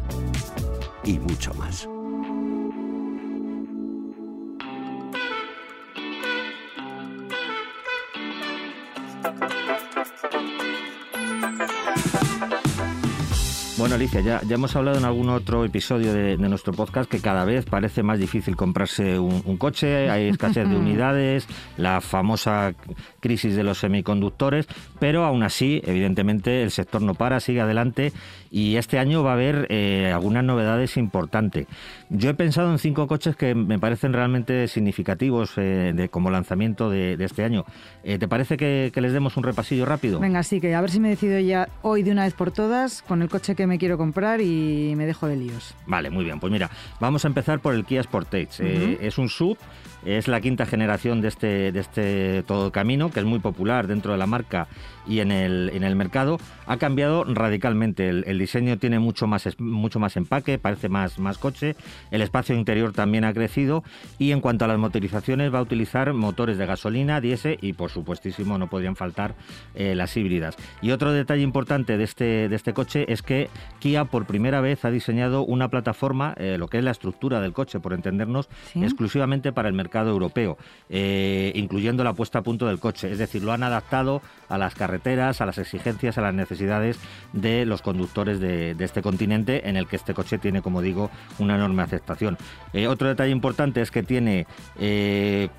y 1.03 1.19
mucho 1.19 1.53
más. 1.55 1.87
Bueno, 13.79 13.95
Alicia, 13.95 14.19
ya, 14.19 14.41
ya 14.45 14.55
hemos 14.55 14.75
hablado 14.75 14.97
en 14.97 15.05
algún 15.05 15.29
otro 15.29 15.63
episodio 15.63 16.11
de, 16.11 16.35
nuestro 16.37 16.73
podcast 16.73 17.09
que 17.09 17.21
cada 17.21 17.45
vez 17.45 17.63
parece 17.63 18.03
más 18.03 18.19
difícil 18.19 18.57
comprarse 18.57 19.17
un, 19.17 19.55
coche, 19.55 20.09
hay 20.09 20.27
escasez 20.27 20.67
de 20.67 20.75
unidades, 20.75 21.47
la 21.77 22.01
famosa 22.01 22.73
crisis 23.21 23.55
de 23.55 23.63
los 23.63 23.77
semiconductores, 23.77 24.67
pero 24.99 25.23
aún 25.23 25.43
así, 25.43 25.81
evidentemente, 25.85 26.61
el 26.61 26.71
sector 26.71 27.01
no 27.01 27.13
para, 27.13 27.39
sigue 27.39 27.61
adelante 27.61 28.11
y 28.51 28.77
este 28.77 28.99
año 28.99 29.23
va 29.23 29.31
a 29.31 29.33
haber 29.33 29.67
eh, 29.69 30.11
algunas 30.13 30.43
novedades 30.43 30.97
importantes. 30.97 31.67
Yo 32.09 32.29
he 32.29 32.33
pensado 32.33 32.71
en 32.71 32.79
cinco 32.79 33.07
coches 33.07 33.35
que 33.35 33.53
me 33.55 33.79
parecen 33.79 34.13
realmente 34.13 34.67
significativos 34.67 35.53
eh, 35.57 35.93
de, 35.95 36.09
como 36.09 36.31
lanzamiento 36.31 36.89
de, 36.89 37.17
este 37.19 37.43
año. 37.43 37.65
Eh, 38.03 38.17
¿Te 38.17 38.27
parece 38.27 38.57
que, 38.57 38.91
que 38.93 39.01
les 39.01 39.13
demos 39.13 39.37
un 39.37 39.43
repasillo 39.43 39.85
rápido? 39.85 40.19
Venga, 40.19 40.41
sí, 40.43 40.59
que 40.59 40.73
a 40.73 40.81
ver 40.81 40.89
si 40.89 40.99
me 40.99 41.09
decido 41.09 41.39
ya 41.39 41.69
hoy 41.81 42.03
de 42.03 42.11
una 42.11 42.23
vez 42.23 42.33
por 42.33 42.51
todas 42.51 43.01
con 43.03 43.21
el 43.21 43.29
coche 43.29 43.55
que 43.55 43.67
me 43.67 43.77
quiero 43.77 43.97
comprar 43.97 44.41
y 44.41 44.93
me 44.95 45.05
dejo 45.05 45.27
de 45.27 45.35
líos. 45.35 45.75
Vale, 45.85 46.09
muy 46.09 46.23
bien. 46.23 46.39
Pues 46.39 46.51
mira, 46.51 46.69
vamos 46.99 47.25
a 47.25 47.27
empezar 47.27 47.59
por 47.59 47.73
el 47.73 47.85
Kia 47.85 48.01
Sportage. 48.03 48.97
Es 48.99 49.17
un 49.17 49.29
sub, 49.29 49.57
es 50.05 50.27
la 50.27 50.41
quinta 50.41 50.65
generación 50.65 51.21
de 51.21 51.27
este, 51.27 51.71
de 51.71 51.79
este 51.79 52.43
todo 52.43 52.71
camino, 52.71 53.11
que 53.11 53.19
es 53.19 53.25
muy 53.25 53.39
popular 53.39 53.87
dentro 53.87 54.11
de 54.11 54.17
la 54.17 54.27
marca 54.27 54.67
y 55.07 55.19
en 55.19 55.31
el, 55.31 55.71
en 55.73 55.83
el 55.83 55.95
mercado. 55.95 56.37
Ha 56.67 56.77
cambiado 56.77 57.23
radicalmente. 57.23 58.09
El, 58.09 58.39
diseño 58.39 58.77
tiene 58.77 58.99
mucho 58.99 59.27
más, 59.27 59.47
mucho 59.59 59.99
más 59.99 60.15
empaque, 60.15 60.59
parece 60.59 60.87
más, 60.87 61.19
más 61.19 61.37
coche. 61.37 61.75
El 62.11 62.21
espacio 62.21 62.55
interior 62.55 62.93
también 62.93 63.25
ha 63.25 63.33
crecido. 63.33 63.83
Y 64.19 64.31
en 64.31 64.39
cuanto 64.39 64.65
a 64.65 64.67
las 64.67 64.77
motorizaciones, 64.77 65.53
va 65.53 65.59
a 65.59 65.63
utilizar 65.63 66.13
motores 66.13 66.57
de 66.57 66.65
gasolina, 66.65 67.19
diésel 67.19 67.57
y, 67.61 67.73
por 67.73 67.89
supuestísimo, 67.89 68.57
no 68.57 68.69
podrían 68.69 68.95
faltar 68.95 69.35
eh, 69.73 69.95
las 69.95 70.15
híbridas. 70.15 70.55
Y 70.81 70.91
otro 70.91 71.11
detalle 71.11 71.41
importante 71.41 71.97
de 71.97 72.03
este, 72.03 72.47
de 72.47 72.55
este 72.55 72.73
coche 72.73 73.11
es 73.11 73.21
que 73.21 73.49
Kia 73.79 74.05
por 74.05 74.25
primera 74.25 74.61
vez 74.61 74.85
ha 74.85 74.91
diseñado 74.91 75.43
una 75.43 75.69
plataforma, 75.69 76.35
eh, 76.37 76.57
lo 76.57 76.67
que 76.67 76.77
es 76.77 76.83
la 76.83 76.91
estructura 76.91 77.41
del 77.41 77.53
coche, 77.53 77.79
por 77.79 77.93
entendernos, 77.93 78.47
exclusivamente 78.75 79.51
para 79.51 79.67
el 79.67 79.73
mercado 79.73 79.88
europeo, 79.97 80.57
eh, 80.89 81.51
incluyendo 81.55 82.03
la 82.03 82.13
puesta 82.13 82.39
a 82.39 82.41
punto 82.41 82.67
del 82.67 82.79
coche. 82.79 83.11
Es 83.11 83.17
decir, 83.17 83.43
lo 83.43 83.51
han 83.51 83.63
adaptado 83.63 84.21
a 84.47 84.57
las 84.57 84.75
carreteras, 84.75 85.41
a 85.41 85.45
las 85.45 85.57
exigencias, 85.57 86.17
a 86.17 86.21
las 86.21 86.33
necesidades 86.33 86.99
de 87.33 87.65
los 87.65 87.81
conductores 87.81 88.39
de, 88.39 88.75
este 88.79 89.01
continente, 89.01 89.69
en 89.69 89.77
el 89.77 89.87
que 89.87 89.95
este 89.95 90.13
coche 90.13 90.37
tiene, 90.37 90.61
como 90.61 90.81
digo, 90.81 91.09
una 91.37 91.55
enorme 91.55 91.83
aceptación. 91.83 92.37
Eh, 92.73 92.87
otro 92.87 93.07
detalle 93.07 93.31
importante 93.31 93.81
es 93.81 93.91
que 93.91 94.03
tiene 94.03 94.47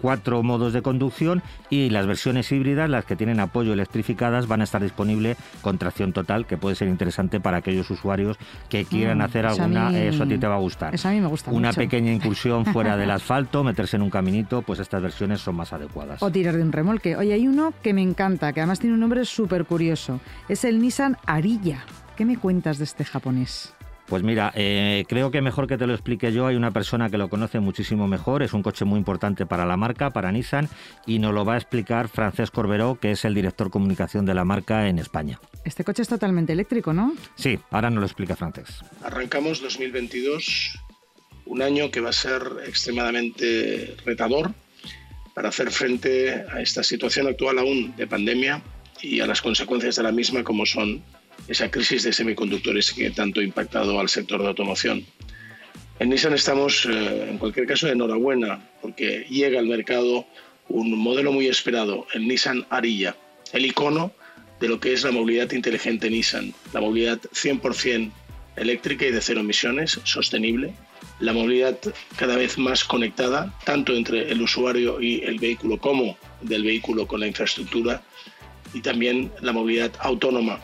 cuatro 0.01 0.43
modos 0.43 0.73
de 0.73 0.83
conducción 0.83 1.43
y 1.69 1.91
las 1.91 2.07
versiones 2.07 2.51
híbridas, 2.51 2.91
las 2.91 3.05
que 3.05 3.17
tienen 3.17 3.41
apoyo 3.41 3.73
electrificadas, 3.73 4.47
van 4.47 4.61
a 4.61 4.65
estar 4.65 4.83
disponibles 4.83 5.37
con 5.63 5.79
tracción 5.79 6.13
total, 6.13 6.47
que 6.47 6.57
puede 6.57 6.77
ser 6.77 6.89
interesante 6.89 7.41
para 7.41 7.59
aquellos 7.59 7.91
usuarios 7.91 8.39
que 8.69 8.85
quieran 8.85 9.19
mm, 9.19 9.23
hacer 9.23 9.47
alguna, 9.47 9.99
eso 9.99 10.25
a 10.25 10.27
ti 10.27 10.39
te 10.39 10.47
va 10.47 10.57
a 10.57 10.59
gustar. 10.59 10.95
Eso 10.95 11.09
a 11.09 11.13
mí 11.13 11.21
me 11.21 11.29
gusta 11.29 11.51
Una 11.51 11.73
pequeña 11.73 12.13
incursión 12.13 12.65
fuera 12.67 12.97
del 12.97 13.11
asfalto, 13.11 13.65
meterse 13.65 13.97
en 13.97 14.03
un 14.03 14.11
caminito, 14.21 14.61
pues 14.61 14.81
estas 14.81 15.01
versiones 15.01 15.41
son 15.41 15.57
más 15.57 15.73
adecuadas. 15.73 16.23
O 16.23 16.31
tirar 16.31 16.55
de 16.55 16.63
un 16.63 16.73
remolque. 16.73 17.17
Oye, 17.17 17.33
hay 17.33 17.49
uno 17.49 17.73
que 17.83 17.95
me 17.95 18.03
encanta, 18.03 18.53
que 18.53 18.61
además 18.61 18.79
tiene 18.79 18.93
un 18.93 19.01
nombre 19.01 19.25
súper 19.25 19.65
curioso. 19.65 20.21
Es 20.47 20.65
el 20.65 20.79
Nissan 20.83 21.17
Arilla. 21.25 21.87
¿Qué 22.17 22.27
me 22.27 22.37
cuentas 22.37 22.77
de 22.77 22.85
este 22.85 23.07
japonés? 23.07 23.73
Pues 24.09 24.23
mira, 24.23 24.53
eh, 24.55 25.07
creo 25.09 25.31
que 25.31 25.41
mejor 25.41 25.67
que 25.67 25.79
te 25.79 25.87
lo 25.87 25.95
explique 25.95 26.33
yo. 26.33 26.47
Hay 26.47 26.57
una 26.57 26.71
persona 26.71 27.09
que 27.09 27.17
lo 27.17 27.31
conoce 27.31 27.61
muchísimo 27.61 28.09
mejor. 28.09 28.43
Es 28.43 28.53
un 28.53 28.63
coche 28.63 28.85
muy 28.85 28.99
importante 28.99 29.47
para 29.47 29.65
la 29.65 29.79
marca, 29.79 30.11
para 30.11 30.31
Nissan, 30.31 30.69
y 31.07 31.19
nos 31.19 31.33
lo 31.33 31.47
va 31.47 31.55
a 31.55 31.57
explicar 31.57 32.09
Francesc 32.09 32.53
Corberó, 32.53 32.99
que 33.01 33.13
es 33.13 33.25
el 33.25 33.35
director 33.35 33.71
comunicación 33.71 34.27
de 34.27 34.35
la 34.35 34.45
marca 34.45 34.87
en 34.87 34.99
España. 34.99 35.41
Este 35.65 35.83
coche 35.83 36.03
es 36.03 36.09
totalmente 36.09 36.53
eléctrico, 36.53 36.93
¿no? 36.93 37.15
Sí, 37.37 37.59
ahora 37.71 37.89
nos 37.89 38.01
lo 38.01 38.07
explica 38.07 38.37
Francesc. 38.37 38.85
Arrancamos 39.03 39.63
2022, 39.63 40.79
un 41.51 41.63
año 41.63 41.91
que 41.91 42.01
va 42.01 42.11
a 42.11 42.13
ser 42.13 42.43
extremadamente 42.65 43.97
retador 44.07 44.55
para 45.35 45.49
hacer 45.49 45.73
frente 45.73 46.33
a 46.33 46.61
esta 46.61 46.85
situación 46.85 47.27
actual 47.27 47.59
aún 47.59 47.95
de 47.97 48.07
pandemia 48.07 48.63
y 49.03 49.19
a 49.19 49.27
las 49.27 49.43
consecuencias 49.43 49.97
de 49.97 50.05
la 50.05 50.13
misma 50.13 50.45
como 50.45 50.65
son 50.65 51.03
esa 51.49 51.69
crisis 51.69 52.05
de 52.05 52.13
semiconductores 52.13 52.93
que 52.93 53.11
tanto 53.11 53.41
ha 53.41 53.43
impactado 53.43 53.99
al 53.99 54.09
sector 54.09 54.41
de 54.41 54.47
automoción. 54.47 55.05
En 55.99 56.11
Nissan 56.11 56.35
estamos, 56.35 56.87
eh, 56.87 57.31
en 57.31 57.39
cualquier 57.39 57.67
caso, 57.67 57.87
de 57.87 57.95
enhorabuena, 57.95 58.61
porque 58.81 59.27
llega 59.29 59.59
al 59.59 59.67
mercado 59.67 60.27
un 60.69 60.97
modelo 60.97 61.33
muy 61.33 61.49
esperado, 61.49 62.07
el 62.15 62.29
Nissan 62.29 62.65
Arilla, 62.71 63.17
el 63.53 63.67
icono 63.67 64.13
de 64.61 64.69
lo 64.69 64.79
que 64.79 64.93
es 64.93 65.03
la 65.03 65.11
movilidad 65.11 65.51
inteligente 65.51 66.11
Nissan, 66.11 66.55
la 66.73 66.81
movilidad 66.81 67.19
100% 67.33 68.13
eléctrica 68.55 69.05
y 69.05 69.11
de 69.11 69.21
cero 69.21 69.41
emisiones, 69.41 69.99
sostenible, 70.05 70.75
la 71.21 71.33
movilidad 71.33 71.79
cada 72.17 72.37
vez 72.37 72.59
más 72.59 72.85
conectada, 72.85 73.55
tanto 73.65 73.95
entre 73.95 74.31
el 74.31 74.43
usuario 74.43 75.01
y 75.01 75.21
el 75.23 75.39
vehículo 75.39 75.79
como 75.79 76.17
del 76.41 76.65
vehículo 76.65 77.07
con 77.07 77.21
la 77.21 77.27
infraestructura, 77.27 78.03
y 78.73 78.81
también 78.81 79.31
la 79.41 79.53
movilidad 79.53 79.93
autónoma, 80.01 80.61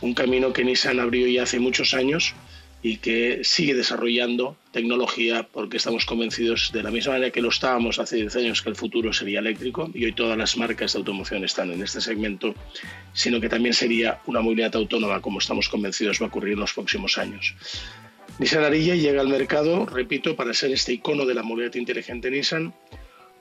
un 0.00 0.14
camino 0.14 0.52
que 0.52 0.64
Nissan 0.64 0.98
abrió 0.98 1.26
ya 1.26 1.42
hace 1.42 1.58
muchos 1.58 1.94
años 1.94 2.34
y 2.82 2.96
que 2.96 3.40
sigue 3.44 3.74
desarrollando 3.74 4.56
tecnología 4.72 5.46
porque 5.52 5.76
estamos 5.76 6.06
convencidos 6.06 6.70
de 6.72 6.82
la 6.82 6.90
misma 6.90 7.12
manera 7.12 7.30
que 7.30 7.42
lo 7.42 7.50
estábamos 7.50 7.98
hace 7.98 8.16
10 8.16 8.36
años 8.36 8.62
que 8.62 8.70
el 8.70 8.76
futuro 8.76 9.12
sería 9.12 9.40
eléctrico 9.40 9.90
y 9.92 10.06
hoy 10.06 10.12
todas 10.12 10.38
las 10.38 10.56
marcas 10.56 10.94
de 10.94 10.98
automoción 10.98 11.44
están 11.44 11.70
en 11.72 11.82
este 11.82 12.00
segmento, 12.00 12.54
sino 13.12 13.40
que 13.40 13.50
también 13.50 13.74
sería 13.74 14.20
una 14.26 14.40
movilidad 14.40 14.74
autónoma 14.76 15.20
como 15.20 15.40
estamos 15.40 15.68
convencidos 15.68 16.20
va 16.20 16.26
a 16.26 16.28
ocurrir 16.28 16.54
en 16.54 16.60
los 16.60 16.72
próximos 16.72 17.18
años. 17.18 17.54
Nissan 18.40 18.64
Arilla 18.64 18.94
llega 18.94 19.20
al 19.20 19.28
mercado, 19.28 19.84
repito, 19.84 20.34
para 20.34 20.54
ser 20.54 20.72
este 20.72 20.94
icono 20.94 21.26
de 21.26 21.34
la 21.34 21.42
movilidad 21.42 21.74
inteligente 21.74 22.30
Nissan 22.30 22.72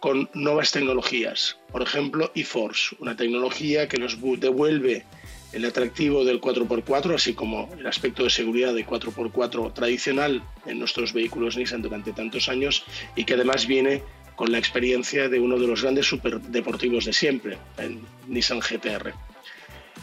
con 0.01 0.29
nuevas 0.34 0.74
tecnologías, 0.74 1.58
por 1.72 1.82
ejemplo 1.82 2.34
eForce, 2.36 2.98
una 3.00 3.15
tecnología 3.15 3.88
que 3.88 3.98
nos 3.98 4.18
devuelve 4.41 5.06
el 5.53 5.63
atractivo 5.63 6.25
del 6.25 6.41
4x4, 6.41 7.15
así 7.15 7.34
como 7.34 7.70
el 7.79 7.88
aspecto 7.88 8.25
de 8.25 8.29
seguridad 8.29 8.74
de 8.74 8.86
4x4 8.86 9.74
tradicional 9.74 10.44
en 10.65 10.79
nuestros 10.79 11.13
vehículos 11.13 11.56
Nissan 11.56 11.82
durante 11.82 12.12
tantos 12.12 12.50
años 12.50 12.84
y 13.15 13.24
que 13.24 13.36
además 13.36 13.68
viene 13.68 14.03
con 14.36 14.51
la 14.51 14.58
experiencia 14.58 15.29
de 15.29 15.39
uno 15.39 15.58
de 15.58 15.68
los 15.68 15.82
grandes 15.82 16.08
superdeportivos 16.08 17.06
de 17.06 17.13
siempre, 17.13 17.58
el 17.77 18.00
Nissan 18.27 18.60
GTR. 18.60 19.13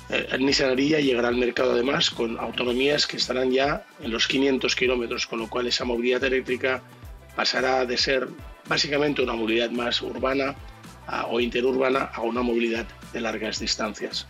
Eh, 0.08 0.36
Nissan 0.38 0.70
Ariya 0.70 1.00
llegará 1.00 1.28
al 1.28 1.36
mercado 1.36 1.72
además 1.72 2.10
con 2.10 2.38
autonomías 2.38 3.06
que 3.06 3.16
estarán 3.16 3.50
ya 3.50 3.84
en 4.00 4.12
los 4.12 4.28
500 4.28 4.76
kilómetros, 4.76 5.26
con 5.26 5.40
lo 5.40 5.48
cual 5.48 5.66
esa 5.66 5.84
movilidad 5.84 6.22
eléctrica 6.24 6.82
pasará 7.34 7.84
de 7.84 7.96
ser 7.96 8.28
básicamente 8.68 9.22
una 9.22 9.34
movilidad 9.34 9.70
más 9.70 10.00
urbana 10.02 10.54
o 11.28 11.40
interurbana 11.40 12.10
a 12.14 12.22
una 12.22 12.42
movilidad 12.42 12.86
de 13.12 13.20
largas 13.20 13.60
distancias. 13.60 14.26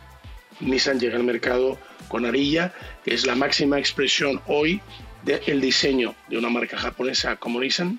Nissan 0.61 0.99
llega 0.99 1.17
al 1.17 1.25
mercado 1.25 1.79
con 2.09 2.25
Arilla, 2.25 2.75
que 3.05 3.15
es 3.15 3.27
la 3.27 3.35
máxima 3.35 3.79
expresión 3.79 4.41
hoy 4.47 4.81
del 5.25 5.61
diseño 5.61 6.15
de 6.29 6.39
una 6.39 6.49
marca 6.49 6.79
japonesa 6.79 7.37
como 7.37 7.61
Nissan 7.61 7.99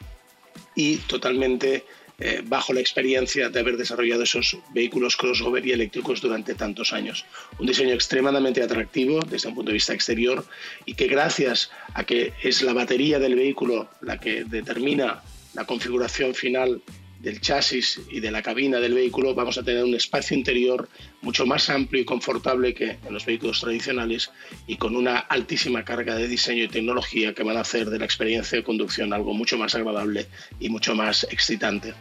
y 0.76 0.98
totalmente 0.98 1.86
eh, 2.20 2.42
bajo 2.44 2.74
la 2.74 2.80
experiencia 2.80 3.50
de 3.50 3.60
haber 3.60 3.78
desarrollado 3.78 4.24
esos 4.24 4.58
vehículos 4.74 5.16
crossover 5.16 5.66
y 5.66 5.72
eléctricos 5.72 6.20
durante 6.20 6.56
tantos 6.56 6.92
años. 6.92 7.26
Un 7.60 7.68
diseño 7.68 7.94
extremadamente 7.94 8.64
atractivo 8.64 9.20
desde 9.22 9.50
un 9.50 9.56
punto 9.56 9.70
de 9.70 9.76
vista 9.76 9.94
exterior 9.94 10.44
y 10.86 10.96
que 10.96 11.08
gracias 11.08 11.70
a 11.94 12.04
que 12.04 12.34
es 12.42 12.64
la 12.64 12.74
batería 12.74 13.20
del 13.20 13.36
vehículo 13.36 13.90
la 14.02 14.20
que 14.20 14.44
determina 14.46 15.22
la 15.54 15.66
configuración 15.66 16.34
final 16.34 16.82
del 17.20 17.42
chasis 17.42 18.02
y 18.10 18.20
de 18.20 18.32
la 18.32 18.42
cabina 18.42 18.80
del 18.80 18.94
vehículo 18.94 19.34
vamos 19.34 19.58
a 19.58 19.64
tener 19.64 19.84
un 19.84 19.96
espacio 19.96 20.38
interior 20.38 20.88
mucho 21.22 21.46
más 21.46 21.70
amplio 21.70 22.02
y 22.02 22.06
confortable 22.06 22.74
que 22.74 22.98
en 23.04 23.14
los 23.14 23.26
vehículos 23.26 23.60
tradicionales 23.60 24.32
y 24.68 24.78
con 24.78 24.96
una 24.96 25.18
altísima 25.18 25.84
carga 25.84 26.16
de 26.16 26.28
diseño 26.28 26.64
y 26.64 26.68
tecnología 26.68 27.34
que 27.34 27.44
van 27.44 27.58
a 27.58 27.62
hacer 27.62 27.90
de 27.90 28.00
la 28.00 28.06
experiencia 28.06 28.58
de 28.58 28.64
conducción 28.64 29.14
algo 29.14 29.34
mucho 29.34 29.58
más 29.58 29.74
agradable 29.76 30.28
y 30.60 30.70
mucho 30.70 30.96
más 30.96 31.26
excitante. 31.32 31.94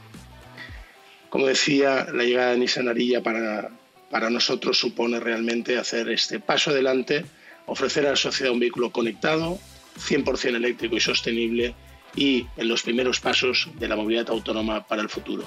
Como 1.30 1.46
decía, 1.46 2.06
la 2.12 2.24
llegada 2.24 2.52
de 2.52 2.58
Nissan 2.58 2.88
Ariya 2.88 3.22
para, 3.22 3.70
para 4.10 4.30
nosotros 4.30 4.78
supone 4.78 5.18
realmente 5.20 5.78
hacer 5.78 6.08
este 6.10 6.40
paso 6.40 6.70
adelante, 6.70 7.24
ofrecer 7.66 8.06
a 8.06 8.10
la 8.10 8.16
sociedad 8.16 8.52
un 8.52 8.60
vehículo 8.60 8.90
conectado, 8.90 9.58
100% 9.98 10.54
eléctrico 10.54 10.96
y 10.96 11.00
sostenible 11.00 11.74
y 12.14 12.46
en 12.56 12.68
los 12.68 12.82
primeros 12.82 13.20
pasos 13.20 13.68
de 13.74 13.88
la 13.88 13.96
movilidad 13.96 14.30
autónoma 14.30 14.86
para 14.86 15.02
el 15.02 15.08
futuro. 15.08 15.44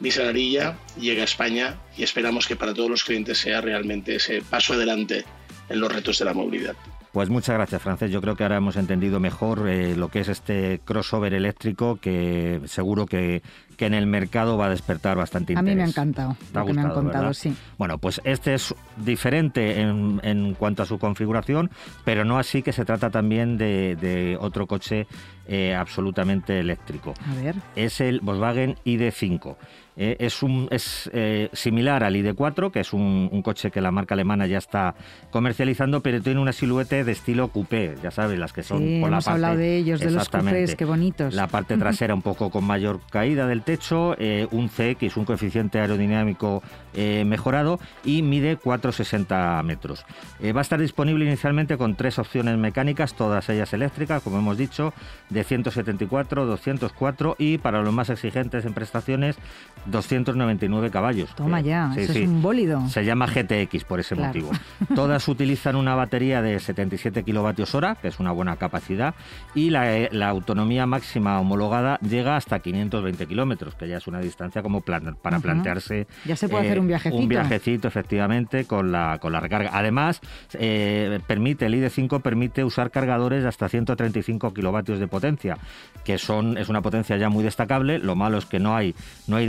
Nissan 0.00 0.28
Arilla 0.28 0.78
llega 0.98 1.22
a 1.22 1.24
España 1.24 1.78
y 1.96 2.02
esperamos 2.02 2.46
que 2.46 2.56
para 2.56 2.72
todos 2.72 2.88
los 2.88 3.04
clientes 3.04 3.38
sea 3.38 3.60
realmente 3.60 4.16
ese 4.16 4.40
paso 4.40 4.72
adelante 4.72 5.24
en 5.68 5.80
los 5.80 5.92
retos 5.92 6.18
de 6.18 6.24
la 6.24 6.32
movilidad. 6.32 6.74
Pues 7.12 7.28
muchas 7.28 7.56
gracias, 7.56 7.82
Francés. 7.82 8.10
Yo 8.12 8.20
creo 8.20 8.36
que 8.36 8.44
ahora 8.44 8.56
hemos 8.56 8.76
entendido 8.76 9.18
mejor 9.18 9.68
eh, 9.68 9.96
lo 9.96 10.08
que 10.08 10.20
es 10.20 10.28
este 10.28 10.80
crossover 10.84 11.34
eléctrico 11.34 11.96
que 11.96 12.60
seguro 12.66 13.06
que, 13.06 13.42
que 13.76 13.86
en 13.86 13.94
el 13.94 14.06
mercado 14.06 14.56
va 14.56 14.66
a 14.66 14.70
despertar 14.70 15.16
bastante 15.16 15.54
interés. 15.54 15.72
A 15.72 15.74
mí 15.74 15.76
me 15.76 15.82
ha 15.82 15.86
encantado 15.86 16.36
lo 16.54 16.66
que 16.66 16.72
me 16.72 16.82
han 16.82 16.90
contado, 16.90 17.34
sí. 17.34 17.52
Bueno, 17.78 17.98
pues 17.98 18.20
este 18.24 18.54
es 18.54 18.74
diferente 18.96 19.80
en, 19.80 20.20
en, 20.22 20.54
cuanto 20.54 20.84
a 20.84 20.86
su 20.86 21.00
configuración, 21.00 21.70
pero 22.04 22.24
no 22.24 22.38
así 22.38 22.62
que 22.62 22.72
se 22.72 22.84
trata 22.84 23.10
también 23.10 23.58
de, 23.58 23.96
de 23.96 24.38
otro 24.40 24.68
coche 24.68 25.08
eh, 25.48 25.74
absolutamente 25.74 26.60
eléctrico. 26.60 27.14
A 27.28 27.34
ver. 27.34 27.56
Es 27.74 28.00
el 28.00 28.20
Volkswagen 28.20 28.76
ID5. 28.84 29.56
Eh, 29.96 30.16
es 30.20 30.42
un, 30.42 30.68
es 30.70 31.10
eh, 31.12 31.48
similar 31.52 32.04
al 32.04 32.14
ID4, 32.14 32.70
que 32.70 32.80
es 32.80 32.92
un, 32.92 33.28
coche 33.42 33.70
que 33.70 33.80
la 33.80 33.90
marca 33.90 34.14
alemana 34.14 34.46
ya 34.46 34.58
está 34.58 34.94
comercializando, 35.30 36.00
pero 36.00 36.20
tiene 36.20 36.40
una 36.40 36.52
silueta 36.52 37.02
de 37.02 37.12
estilo 37.12 37.48
coupé, 37.48 37.96
ya 38.02 38.10
sabes, 38.10 38.38
las 38.38 38.52
que 38.52 38.62
son 38.62 38.78
sí, 38.78 38.98
por 39.00 39.10
hemos 39.10 39.26
la 39.26 39.32
hablado 39.32 39.56
de 39.56 39.76
ellos, 39.76 40.00
de 40.00 40.10
los 40.10 40.28
coupés, 40.28 40.74
qué 40.76 40.84
bonitos. 40.84 41.34
La 41.34 41.48
parte 41.48 41.76
trasera 41.78 42.14
un 42.14 42.22
poco 42.22 42.50
con 42.50 42.64
mayor 42.64 43.00
caída 43.10 43.46
del 43.46 43.62
techo, 43.62 44.14
eh, 44.18 44.46
un 44.50 44.68
CX, 44.68 45.16
un 45.16 45.24
coeficiente 45.24 45.80
aerodinámico 45.80 46.62
mejorado 47.24 47.78
y 48.04 48.22
mide 48.22 48.58
4,60 48.58 49.62
metros. 49.62 50.04
va 50.42 50.58
a 50.58 50.62
estar 50.62 50.80
disponible 50.80 51.24
inicialmente 51.24 51.78
con 51.78 51.94
tres 51.94 52.18
opciones 52.18 52.58
mecánicas, 52.58 53.14
todas 53.14 53.48
ellas 53.48 53.72
eléctricas, 53.72 54.22
como 54.22 54.38
hemos 54.38 54.58
dicho, 54.58 54.92
de 55.28 55.44
174, 55.44 56.46
204 56.46 57.36
y 57.38 57.58
para 57.58 57.80
los 57.82 57.94
más 57.94 58.10
exigentes 58.10 58.64
en 58.64 58.74
prestaciones 58.74 59.36
299 59.90 60.90
caballos. 60.90 61.34
Toma 61.34 61.60
ya, 61.60 61.92
es 61.96 62.14
un 62.16 62.42
bólido. 62.42 62.88
Se 62.88 63.04
llama 63.04 63.26
GTX 63.26 63.84
por 63.84 64.00
ese 64.00 64.14
motivo. 64.14 64.50
Todas 64.94 65.26
utilizan 65.28 65.76
una 65.76 65.94
batería 65.94 66.42
de 66.42 66.58
77 66.58 67.22
kilovatios 67.22 67.74
hora, 67.74 67.96
que 67.96 68.08
es 68.08 68.20
una 68.20 68.32
buena 68.32 68.56
capacidad, 68.56 69.14
y 69.54 69.70
la, 69.70 70.08
la 70.10 70.28
autonomía 70.28 70.86
máxima 70.86 71.40
homologada 71.40 71.98
llega 71.98 72.36
hasta 72.36 72.58
520 72.58 73.26
kilómetros, 73.26 73.74
que 73.74 73.88
ya 73.88 73.98
es 73.98 74.06
una 74.06 74.20
distancia 74.20 74.62
como 74.62 74.80
plan, 74.80 75.16
para 75.20 75.40
plantearse. 75.40 76.06
Ya 76.24 76.36
se 76.36 76.48
puede 76.48 76.66
hacer 76.66 76.78
un 76.78 76.86
eh, 76.86 76.88
viajecito. 76.88 77.22
Un 77.22 77.28
viajecito, 77.28 77.88
efectivamente, 77.88 78.64
con 78.64 78.92
la, 78.92 79.18
con 79.18 79.32
la 79.32 79.40
recarga. 79.40 79.70
Además, 79.72 80.20
eh, 80.54 81.20
permite, 81.26 81.66
el 81.66 81.74
ID5 81.74 82.20
permite 82.22 82.64
usar 82.64 82.90
cargadores 82.90 83.42
de 83.42 83.48
hasta 83.48 83.68
135 83.68 84.52
kilovatios 84.52 84.98
de 84.98 85.06
potencia, 85.06 85.58
que 86.04 86.18
son, 86.18 86.58
es 86.58 86.68
una 86.68 86.82
potencia 86.82 87.16
ya 87.16 87.28
muy 87.28 87.44
destacable. 87.44 87.98
Lo 87.98 88.16
malo 88.16 88.38
es 88.38 88.46
que 88.46 88.58
no 88.58 88.76
hay, 88.76 88.94
no 89.26 89.36
hay 89.36 89.46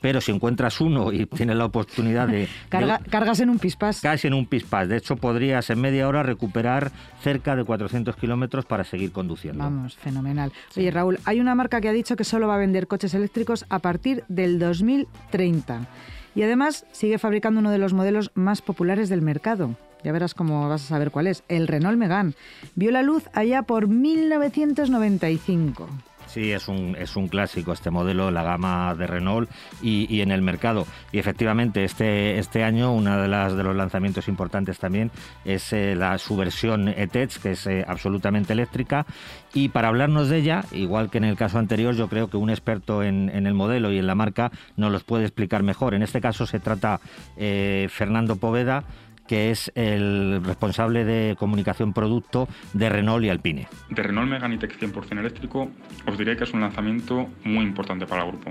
pero 0.00 0.20
si 0.20 0.32
encuentras 0.32 0.80
uno 0.80 1.12
y 1.12 1.26
tienes 1.26 1.56
la 1.56 1.64
oportunidad 1.64 2.28
de... 2.28 2.48
cargas 2.68 3.40
en 3.40 3.50
un 3.50 3.58
pispás. 3.58 4.00
Casi 4.00 4.26
en 4.26 4.34
un 4.34 4.46
pispás. 4.46 4.88
De 4.88 4.96
hecho, 4.96 5.16
podrías 5.16 5.70
en 5.70 5.80
media 5.80 6.08
hora 6.08 6.22
recuperar 6.22 6.90
cerca 7.22 7.56
de 7.56 7.64
400 7.64 8.16
kilómetros 8.16 8.64
para 8.64 8.84
seguir 8.84 9.12
conduciendo. 9.12 9.64
Vamos, 9.64 9.96
fenomenal. 9.96 10.52
Oye, 10.76 10.90
Raúl, 10.90 11.18
hay 11.24 11.40
una 11.40 11.54
marca 11.54 11.80
que 11.80 11.88
ha 11.88 11.92
dicho 11.92 12.16
que 12.16 12.24
solo 12.24 12.48
va 12.48 12.56
a 12.56 12.58
vender 12.58 12.86
coches 12.86 13.14
eléctricos 13.14 13.64
a 13.68 13.78
partir 13.78 14.24
del 14.28 14.58
2030. 14.58 15.86
Y 16.34 16.42
además 16.42 16.84
sigue 16.92 17.18
fabricando 17.18 17.60
uno 17.60 17.70
de 17.70 17.78
los 17.78 17.94
modelos 17.94 18.30
más 18.34 18.62
populares 18.62 19.08
del 19.08 19.22
mercado. 19.22 19.76
Ya 20.04 20.12
verás 20.12 20.34
cómo 20.34 20.68
vas 20.68 20.84
a 20.84 20.88
saber 20.88 21.10
cuál 21.10 21.26
es. 21.26 21.42
El 21.48 21.66
Renault 21.66 21.98
Megane. 21.98 22.34
Vio 22.76 22.92
la 22.92 23.02
luz 23.02 23.24
allá 23.32 23.62
por 23.62 23.88
1995. 23.88 25.88
Sí, 26.28 26.52
es 26.52 26.68
un, 26.68 26.94
es 26.98 27.16
un 27.16 27.28
clásico 27.28 27.72
este 27.72 27.90
modelo, 27.90 28.30
la 28.30 28.42
gama 28.42 28.94
de 28.94 29.06
Renault 29.06 29.50
y, 29.82 30.20
en 30.20 30.30
el 30.30 30.42
mercado. 30.42 30.86
Y 31.10 31.18
efectivamente, 31.18 31.84
este, 31.84 32.38
este 32.38 32.62
año 32.62 32.92
uno 32.92 33.16
de, 33.16 33.28
de 33.28 33.62
los 33.62 33.74
lanzamientos 33.74 34.28
importantes 34.28 34.78
también 34.78 35.10
es 35.44 35.72
eh, 35.72 35.94
la, 35.96 36.18
su 36.18 36.36
versión 36.36 36.88
E-Tech, 36.88 37.40
que 37.40 37.52
es 37.52 37.66
eh, 37.66 37.84
absolutamente 37.88 38.52
eléctrica. 38.52 39.06
Y 39.54 39.70
para 39.70 39.88
hablarnos 39.88 40.28
de 40.28 40.36
ella, 40.36 40.64
igual 40.72 41.10
que 41.10 41.18
en 41.18 41.24
el 41.24 41.36
caso 41.36 41.58
anterior, 41.58 41.94
yo 41.94 42.08
creo 42.08 42.28
que 42.28 42.36
un 42.36 42.50
experto 42.50 43.02
en, 43.02 43.30
en 43.30 43.46
el 43.46 43.54
modelo 43.54 43.90
y 43.90 43.98
en 43.98 44.06
la 44.06 44.14
marca 44.14 44.52
nos 44.76 44.92
los 44.92 45.04
puede 45.04 45.24
explicar 45.24 45.62
mejor. 45.62 45.94
En 45.94 46.02
este 46.02 46.20
caso 46.20 46.46
se 46.46 46.60
trata 46.60 47.00
eh, 47.38 47.88
Fernando 47.90 48.36
Poveda 48.36 48.84
que 49.28 49.52
es 49.52 49.70
el 49.76 50.42
responsable 50.44 51.04
de 51.04 51.36
comunicación 51.38 51.92
producto 51.92 52.48
de 52.72 52.88
Renault 52.88 53.24
y 53.24 53.28
Alpine. 53.28 53.68
De 53.90 54.02
Renault 54.02 54.28
Megane 54.28 54.56
E-Tech 54.56 54.76
100% 54.76 55.18
eléctrico, 55.18 55.70
os 56.06 56.18
diré 56.18 56.36
que 56.36 56.44
es 56.44 56.52
un 56.52 56.62
lanzamiento 56.62 57.28
muy 57.44 57.64
importante 57.64 58.06
para 58.06 58.24
el 58.24 58.30
grupo. 58.30 58.50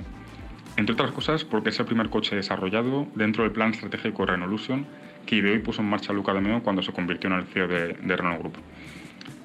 Entre 0.78 0.94
otras 0.94 1.12
cosas, 1.12 1.44
porque 1.44 1.70
es 1.70 1.80
el 1.80 1.88
primer 1.88 2.10
coche 2.10 2.36
desarrollado 2.36 3.08
dentro 3.16 3.44
del 3.44 3.52
plan 3.52 3.72
estratégico 3.72 4.26
de 4.26 4.32
Renaulution 4.34 4.86
que 5.26 5.36
ideó 5.36 5.62
puso 5.62 5.82
en 5.82 5.90
marcha 5.90 6.14
Luca 6.14 6.34
de 6.34 6.40
Meo 6.40 6.64
cuando 6.64 6.82
se 6.82 6.94
convirtió 6.94 7.30
en 7.30 7.38
el 7.38 7.46
CEO 7.46 7.68
de, 7.68 7.94
de 7.94 8.16
Renault 8.16 8.40
Group. 8.40 8.58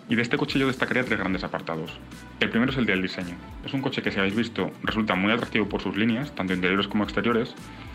Y 0.09 0.15
de 0.15 0.23
este 0.23 0.37
coche 0.37 0.59
yo 0.59 0.67
destacaría 0.67 1.05
tres 1.05 1.19
grandes 1.19 1.43
apartados. 1.43 1.99
El 2.43 2.51
primero 2.51 2.73
es 2.73 2.79
el 2.79 2.87
del 2.87 3.01
diseño. 3.01 3.37
Es 3.65 3.73
un 3.73 3.83
coche 3.83 4.03
que, 4.03 4.11
si 4.11 4.19
habéis 4.19 4.35
visto, 4.35 4.73
resulta 4.83 5.15
muy 5.15 5.31
atractivo 5.31 5.69
por 5.69 5.81
sus 5.81 5.97
líneas, 5.97 6.35
tanto 6.35 6.53
interiores 6.53 6.89
como 6.89 7.05
exteriores, 7.05 7.55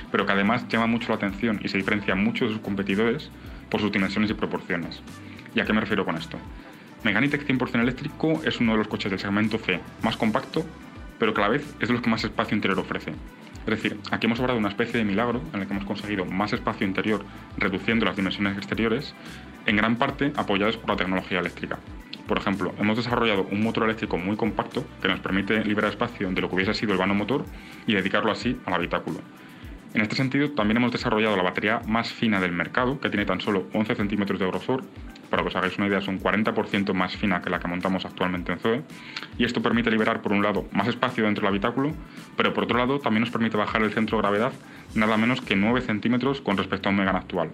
pero 0.09 0.25
que 0.25 0.31
además 0.31 0.65
llama 0.69 0.87
mucho 0.87 1.09
la 1.09 1.15
atención 1.15 1.59
y 1.61 1.67
se 1.67 1.77
diferencia 1.77 2.15
mucho 2.15 2.45
de 2.45 2.53
sus 2.53 2.61
competidores 2.61 3.29
por 3.69 3.81
sus 3.81 3.91
dimensiones 3.91 4.31
y 4.31 4.35
proporciones. 4.35 5.01
¿Y 5.53 5.59
a 5.59 5.65
qué 5.65 5.73
me 5.73 5.81
refiero 5.81 6.05
con 6.05 6.15
esto? 6.15 6.37
Megane 7.03 7.27
E-Tech 7.27 7.45
100% 7.45 7.81
eléctrico 7.81 8.41
es 8.45 8.61
uno 8.61 8.71
de 8.71 8.77
los 8.77 8.87
coches 8.87 9.11
del 9.11 9.19
segmento 9.19 9.57
C 9.57 9.81
más 10.01 10.15
compacto, 10.15 10.65
pero 11.19 11.33
que 11.33 11.41
a 11.41 11.43
la 11.43 11.49
vez 11.49 11.75
es 11.81 11.89
de 11.89 11.93
los 11.95 12.01
que 12.01 12.09
más 12.09 12.23
espacio 12.23 12.55
interior 12.55 12.79
ofrece. 12.79 13.11
Es 13.11 13.65
decir, 13.65 13.99
aquí 14.11 14.27
hemos 14.27 14.39
de 14.39 14.53
una 14.53 14.69
especie 14.69 14.97
de 14.97 15.03
milagro 15.03 15.41
en 15.53 15.59
el 15.59 15.67
que 15.67 15.73
hemos 15.73 15.83
conseguido 15.83 16.23
más 16.23 16.53
espacio 16.53 16.87
interior 16.87 17.25
reduciendo 17.57 18.05
las 18.05 18.15
dimensiones 18.15 18.55
exteriores, 18.55 19.13
en 19.65 19.75
gran 19.75 19.97
parte 19.97 20.31
apoyados 20.37 20.77
por 20.77 20.91
la 20.91 20.95
tecnología 20.95 21.39
eléctrica. 21.39 21.79
Por 22.27 22.37
ejemplo, 22.37 22.73
hemos 22.77 22.97
desarrollado 22.97 23.47
un 23.51 23.63
motor 23.63 23.85
eléctrico 23.85 24.17
muy 24.17 24.35
compacto 24.35 24.83
que 25.01 25.07
nos 25.07 25.19
permite 25.21 25.63
liberar 25.63 25.91
espacio 25.91 26.29
de 26.29 26.41
lo 26.41 26.49
que 26.49 26.55
hubiese 26.55 26.73
sido 26.73 26.91
el 26.91 26.99
vano 26.99 27.15
motor 27.15 27.45
y 27.87 27.93
dedicarlo 27.93 28.31
así 28.31 28.59
al 28.65 28.73
habitáculo. 28.73 29.19
En 29.93 30.01
este 30.01 30.15
sentido, 30.15 30.51
también 30.51 30.77
hemos 30.77 30.91
desarrollado 30.91 31.37
la 31.37 31.43
batería 31.43 31.81
más 31.87 32.11
fina 32.11 32.41
del 32.41 32.51
mercado, 32.51 32.99
que 32.99 33.09
tiene 33.09 33.25
tan 33.25 33.39
solo 33.39 33.67
11 33.73 33.95
centímetros 33.95 34.39
de 34.39 34.45
grosor, 34.45 34.83
para 35.29 35.41
que 35.41 35.47
os 35.47 35.55
hagáis 35.55 35.77
una 35.77 35.87
idea, 35.87 35.99
es 35.99 36.07
un 36.07 36.19
40% 36.19 36.93
más 36.93 37.15
fina 37.15 37.41
que 37.41 37.49
la 37.49 37.59
que 37.59 37.67
montamos 37.67 38.05
actualmente 38.05 38.51
en 38.51 38.59
Zoe, 38.59 38.83
y 39.37 39.45
esto 39.45 39.61
permite 39.61 39.89
liberar, 39.89 40.21
por 40.21 40.33
un 40.33 40.43
lado, 40.43 40.65
más 40.71 40.87
espacio 40.87 41.23
dentro 41.23 41.43
del 41.43 41.49
habitáculo, 41.49 41.93
pero 42.35 42.53
por 42.53 42.65
otro 42.65 42.77
lado, 42.77 42.99
también 42.99 43.21
nos 43.21 43.31
permite 43.31 43.57
bajar 43.57 43.81
el 43.81 43.91
centro 43.93 44.17
de 44.17 44.21
gravedad 44.21 44.51
nada 44.93 45.17
menos 45.17 45.41
que 45.41 45.55
9 45.55 45.81
centímetros 45.81 46.41
con 46.41 46.57
respecto 46.57 46.89
a 46.89 46.91
un 46.91 46.97
Megane 46.97 47.19
actual, 47.19 47.51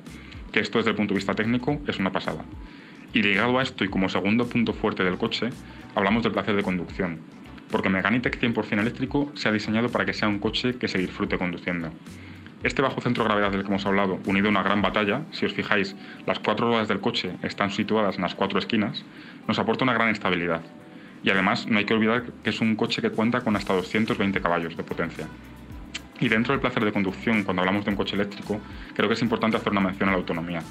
que 0.52 0.60
esto 0.60 0.80
desde 0.80 0.90
el 0.90 0.96
punto 0.96 1.14
de 1.14 1.20
vista 1.20 1.36
técnico 1.36 1.80
es 1.88 2.00
una 2.00 2.12
pasada. 2.12 2.44
Y 3.14 3.22
ligado 3.22 3.60
a 3.60 3.64
esto 3.64 3.84
y 3.84 3.90
como 3.90 4.10
segundo 4.10 4.48
punto 4.48 4.74
fuerte 4.74 5.04
del 5.04 5.20
coche, 5.20 5.50
hablamos 5.94 6.24
del 6.24 6.32
placer 6.32 6.56
de 6.56 6.64
conducción, 6.64 7.20
porque 7.70 7.88
Megane 7.88 8.18
E-Tech 8.18 8.40
100% 8.40 8.80
eléctrico 8.80 9.32
se 9.36 9.48
ha 9.48 9.52
diseñado 9.52 9.90
para 9.90 10.04
que 10.04 10.14
sea 10.14 10.28
un 10.28 10.40
coche 10.40 10.78
que 10.80 10.88
se 10.88 10.98
disfrute 10.98 11.38
conduciendo. 11.38 11.92
Este 12.64 12.82
bajo 12.82 13.02
centro 13.02 13.24
de 13.24 13.30
gravedad 13.30 13.52
del 13.52 13.62
que 13.62 13.68
hemos 13.68 13.86
hablado, 13.86 14.20
unido 14.26 14.48
a 14.48 14.50
una 14.50 14.64
gran 14.64 14.82
batalla, 14.82 15.22
si 15.32 15.46
os 15.46 15.54
fijáis, 15.54 15.96
las 16.26 16.40
cuatro 16.40 16.70
ruedas 16.70 16.88
del 16.88 17.02
coche 17.02 17.34
están 17.44 17.70
situadas 17.70 18.16
en 18.16 18.24
las 18.24 18.34
cuatro 18.34 18.58
esquinas, 18.58 19.06
nos 19.48 19.60
aporta 19.60 19.84
una 19.84 19.94
gran 19.94 20.10
estabilidad. 20.10 20.62
Y 21.24 21.30
además 21.30 21.68
no 21.68 21.78
hay 21.78 21.86
que 21.86 21.94
olvidar 21.94 22.24
que 22.44 22.50
es 22.50 22.62
un 22.62 22.76
coche 22.76 23.02
que 23.02 23.12
cuenta 23.12 23.42
con 23.42 23.56
hasta 23.56 23.74
220 23.74 24.42
caballos 24.42 24.76
de 24.76 24.84
potencia. 24.84 25.28
Y 26.20 26.30
dentro 26.30 26.54
del 26.54 26.62
placer 26.62 26.84
de 26.84 26.92
conducción, 26.92 27.44
cuando 27.44 27.62
hablamos 27.62 27.86
de 27.86 27.92
un 27.92 27.98
coche 27.98 28.16
eléctrico, 28.16 28.60
creo 28.96 29.08
que 29.08 29.14
es 29.14 29.22
importante 29.22 29.58
hacer 29.58 29.72
una 29.72 29.82
mención 29.82 30.10
a 30.10 30.14
la 30.14 30.18
autonomía. 30.18 30.64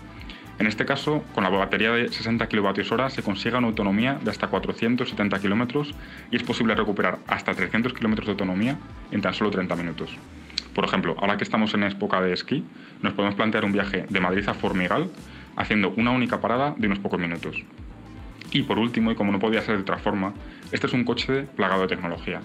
En 0.62 0.68
este 0.68 0.86
caso, 0.86 1.24
con 1.34 1.42
la 1.42 1.50
batería 1.50 1.90
de 1.90 2.08
60 2.08 2.46
kWh 2.46 3.10
se 3.10 3.24
consigue 3.24 3.56
una 3.56 3.66
autonomía 3.66 4.20
de 4.22 4.30
hasta 4.30 4.46
470 4.46 5.40
km 5.40 5.92
y 6.30 6.36
es 6.36 6.44
posible 6.44 6.76
recuperar 6.76 7.18
hasta 7.26 7.52
300 7.52 7.92
km 7.92 8.24
de 8.24 8.30
autonomía 8.30 8.78
en 9.10 9.20
tan 9.20 9.34
solo 9.34 9.50
30 9.50 9.74
minutos. 9.74 10.16
Por 10.72 10.84
ejemplo, 10.84 11.16
ahora 11.18 11.36
que 11.36 11.42
estamos 11.42 11.74
en 11.74 11.82
época 11.82 12.20
de 12.20 12.32
esquí, 12.32 12.62
nos 13.02 13.12
podemos 13.12 13.34
plantear 13.34 13.64
un 13.64 13.72
viaje 13.72 14.06
de 14.08 14.20
Madrid 14.20 14.48
a 14.48 14.54
Formigal 14.54 15.10
haciendo 15.56 15.92
una 15.96 16.12
única 16.12 16.40
parada 16.40 16.76
de 16.78 16.86
unos 16.86 17.00
pocos 17.00 17.18
minutos. 17.18 17.56
Y 18.52 18.62
por 18.62 18.78
último, 18.78 19.10
y 19.10 19.16
como 19.16 19.32
no 19.32 19.40
podía 19.40 19.62
ser 19.62 19.74
de 19.74 19.82
otra 19.82 19.98
forma, 19.98 20.32
este 20.70 20.86
es 20.86 20.92
un 20.92 21.02
coche 21.02 21.42
plagado 21.56 21.82
de 21.82 21.88
tecnología. 21.88 22.40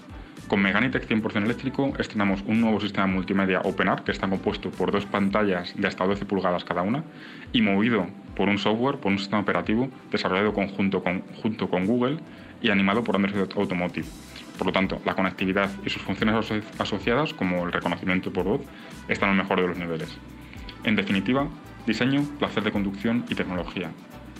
Con 0.48 0.62
Megane 0.62 0.88
Tech 0.88 1.06
100% 1.06 1.44
eléctrico 1.44 1.92
estrenamos 1.98 2.42
un 2.46 2.62
nuevo 2.62 2.80
sistema 2.80 3.06
multimedia 3.06 3.60
OpenArt 3.60 4.02
que 4.04 4.12
está 4.12 4.26
compuesto 4.30 4.70
por 4.70 4.90
dos 4.90 5.04
pantallas 5.04 5.74
de 5.76 5.86
hasta 5.86 6.06
12 6.06 6.24
pulgadas 6.24 6.64
cada 6.64 6.80
una 6.80 7.04
y 7.52 7.60
movido 7.60 8.06
por 8.34 8.48
un 8.48 8.56
software, 8.56 8.96
por 8.96 9.12
un 9.12 9.18
sistema 9.18 9.42
operativo 9.42 9.90
desarrollado 10.10 10.54
conjunto 10.54 11.02
con, 11.02 11.20
junto 11.42 11.68
con 11.68 11.84
Google 11.84 12.16
y 12.62 12.70
animado 12.70 13.04
por 13.04 13.16
Android 13.16 13.46
Automotive. 13.56 14.06
Por 14.56 14.68
lo 14.68 14.72
tanto, 14.72 15.02
la 15.04 15.14
conectividad 15.14 15.70
y 15.84 15.90
sus 15.90 16.00
funciones 16.00 16.50
asociadas, 16.78 17.34
como 17.34 17.66
el 17.66 17.72
reconocimiento 17.72 18.32
por 18.32 18.44
voz, 18.44 18.62
están 19.06 19.28
al 19.28 19.36
mejor 19.36 19.60
de 19.60 19.68
los 19.68 19.76
niveles. 19.76 20.16
En 20.82 20.96
definitiva, 20.96 21.46
diseño, 21.86 22.22
placer 22.38 22.64
de 22.64 22.72
conducción 22.72 23.26
y 23.28 23.34
tecnología. 23.34 23.90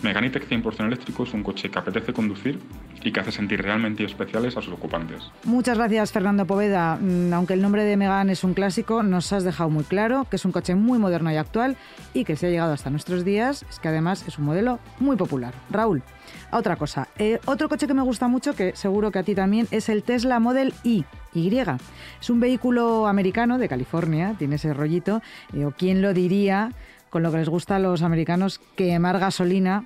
Megane 0.01 0.29
Tech 0.29 0.47
100% 0.47 0.85
eléctrico 0.85 1.23
es 1.23 1.33
un 1.33 1.43
coche 1.43 1.69
que 1.69 1.77
apetece 1.77 2.13
conducir 2.13 2.59
y 3.03 3.11
que 3.11 3.19
hace 3.19 3.31
sentir 3.31 3.61
realmente 3.61 4.03
especiales 4.03 4.55
a 4.57 4.61
sus 4.61 4.73
ocupantes. 4.73 5.31
Muchas 5.43 5.77
gracias 5.77 6.11
Fernando 6.11 6.45
Poveda. 6.45 6.97
Mm, 6.99 7.33
aunque 7.33 7.53
el 7.53 7.61
nombre 7.61 7.83
de 7.83 7.97
Megane 7.97 8.33
es 8.33 8.43
un 8.43 8.53
clásico, 8.53 9.03
nos 9.03 9.31
has 9.33 9.43
dejado 9.43 9.69
muy 9.69 9.83
claro 9.83 10.25
que 10.29 10.37
es 10.37 10.45
un 10.45 10.51
coche 10.51 10.75
muy 10.75 10.99
moderno 10.99 11.31
y 11.31 11.37
actual 11.37 11.75
y 12.13 12.23
que 12.25 12.35
se 12.35 12.47
ha 12.47 12.49
llegado 12.49 12.73
hasta 12.73 12.89
nuestros 12.89 13.25
días, 13.25 13.65
es 13.69 13.79
que 13.79 13.87
además 13.87 14.25
es 14.27 14.37
un 14.37 14.45
modelo 14.45 14.79
muy 14.99 15.17
popular. 15.17 15.53
Raúl, 15.69 16.01
otra 16.51 16.75
cosa, 16.75 17.07
eh, 17.17 17.39
otro 17.45 17.69
coche 17.69 17.87
que 17.87 17.93
me 17.93 18.01
gusta 18.01 18.27
mucho, 18.27 18.55
que 18.55 18.75
seguro 18.75 19.11
que 19.11 19.19
a 19.19 19.23
ti 19.23 19.35
también, 19.35 19.67
es 19.71 19.89
el 19.89 20.03
Tesla 20.03 20.39
Model 20.39 20.73
Y. 20.83 21.05
Y. 21.33 21.55
Es 22.19 22.29
un 22.29 22.39
vehículo 22.39 23.07
americano 23.07 23.59
de 23.59 23.67
California, 23.67 24.35
tiene 24.37 24.55
ese 24.55 24.73
rollito, 24.73 25.21
eh, 25.53 25.65
o 25.65 25.71
quién 25.71 26.01
lo 26.01 26.13
diría, 26.13 26.71
con 27.09 27.23
lo 27.23 27.31
que 27.31 27.37
les 27.37 27.49
gusta 27.49 27.75
a 27.75 27.79
los 27.79 28.01
americanos 28.01 28.59
quemar 28.75 29.19
gasolina, 29.19 29.83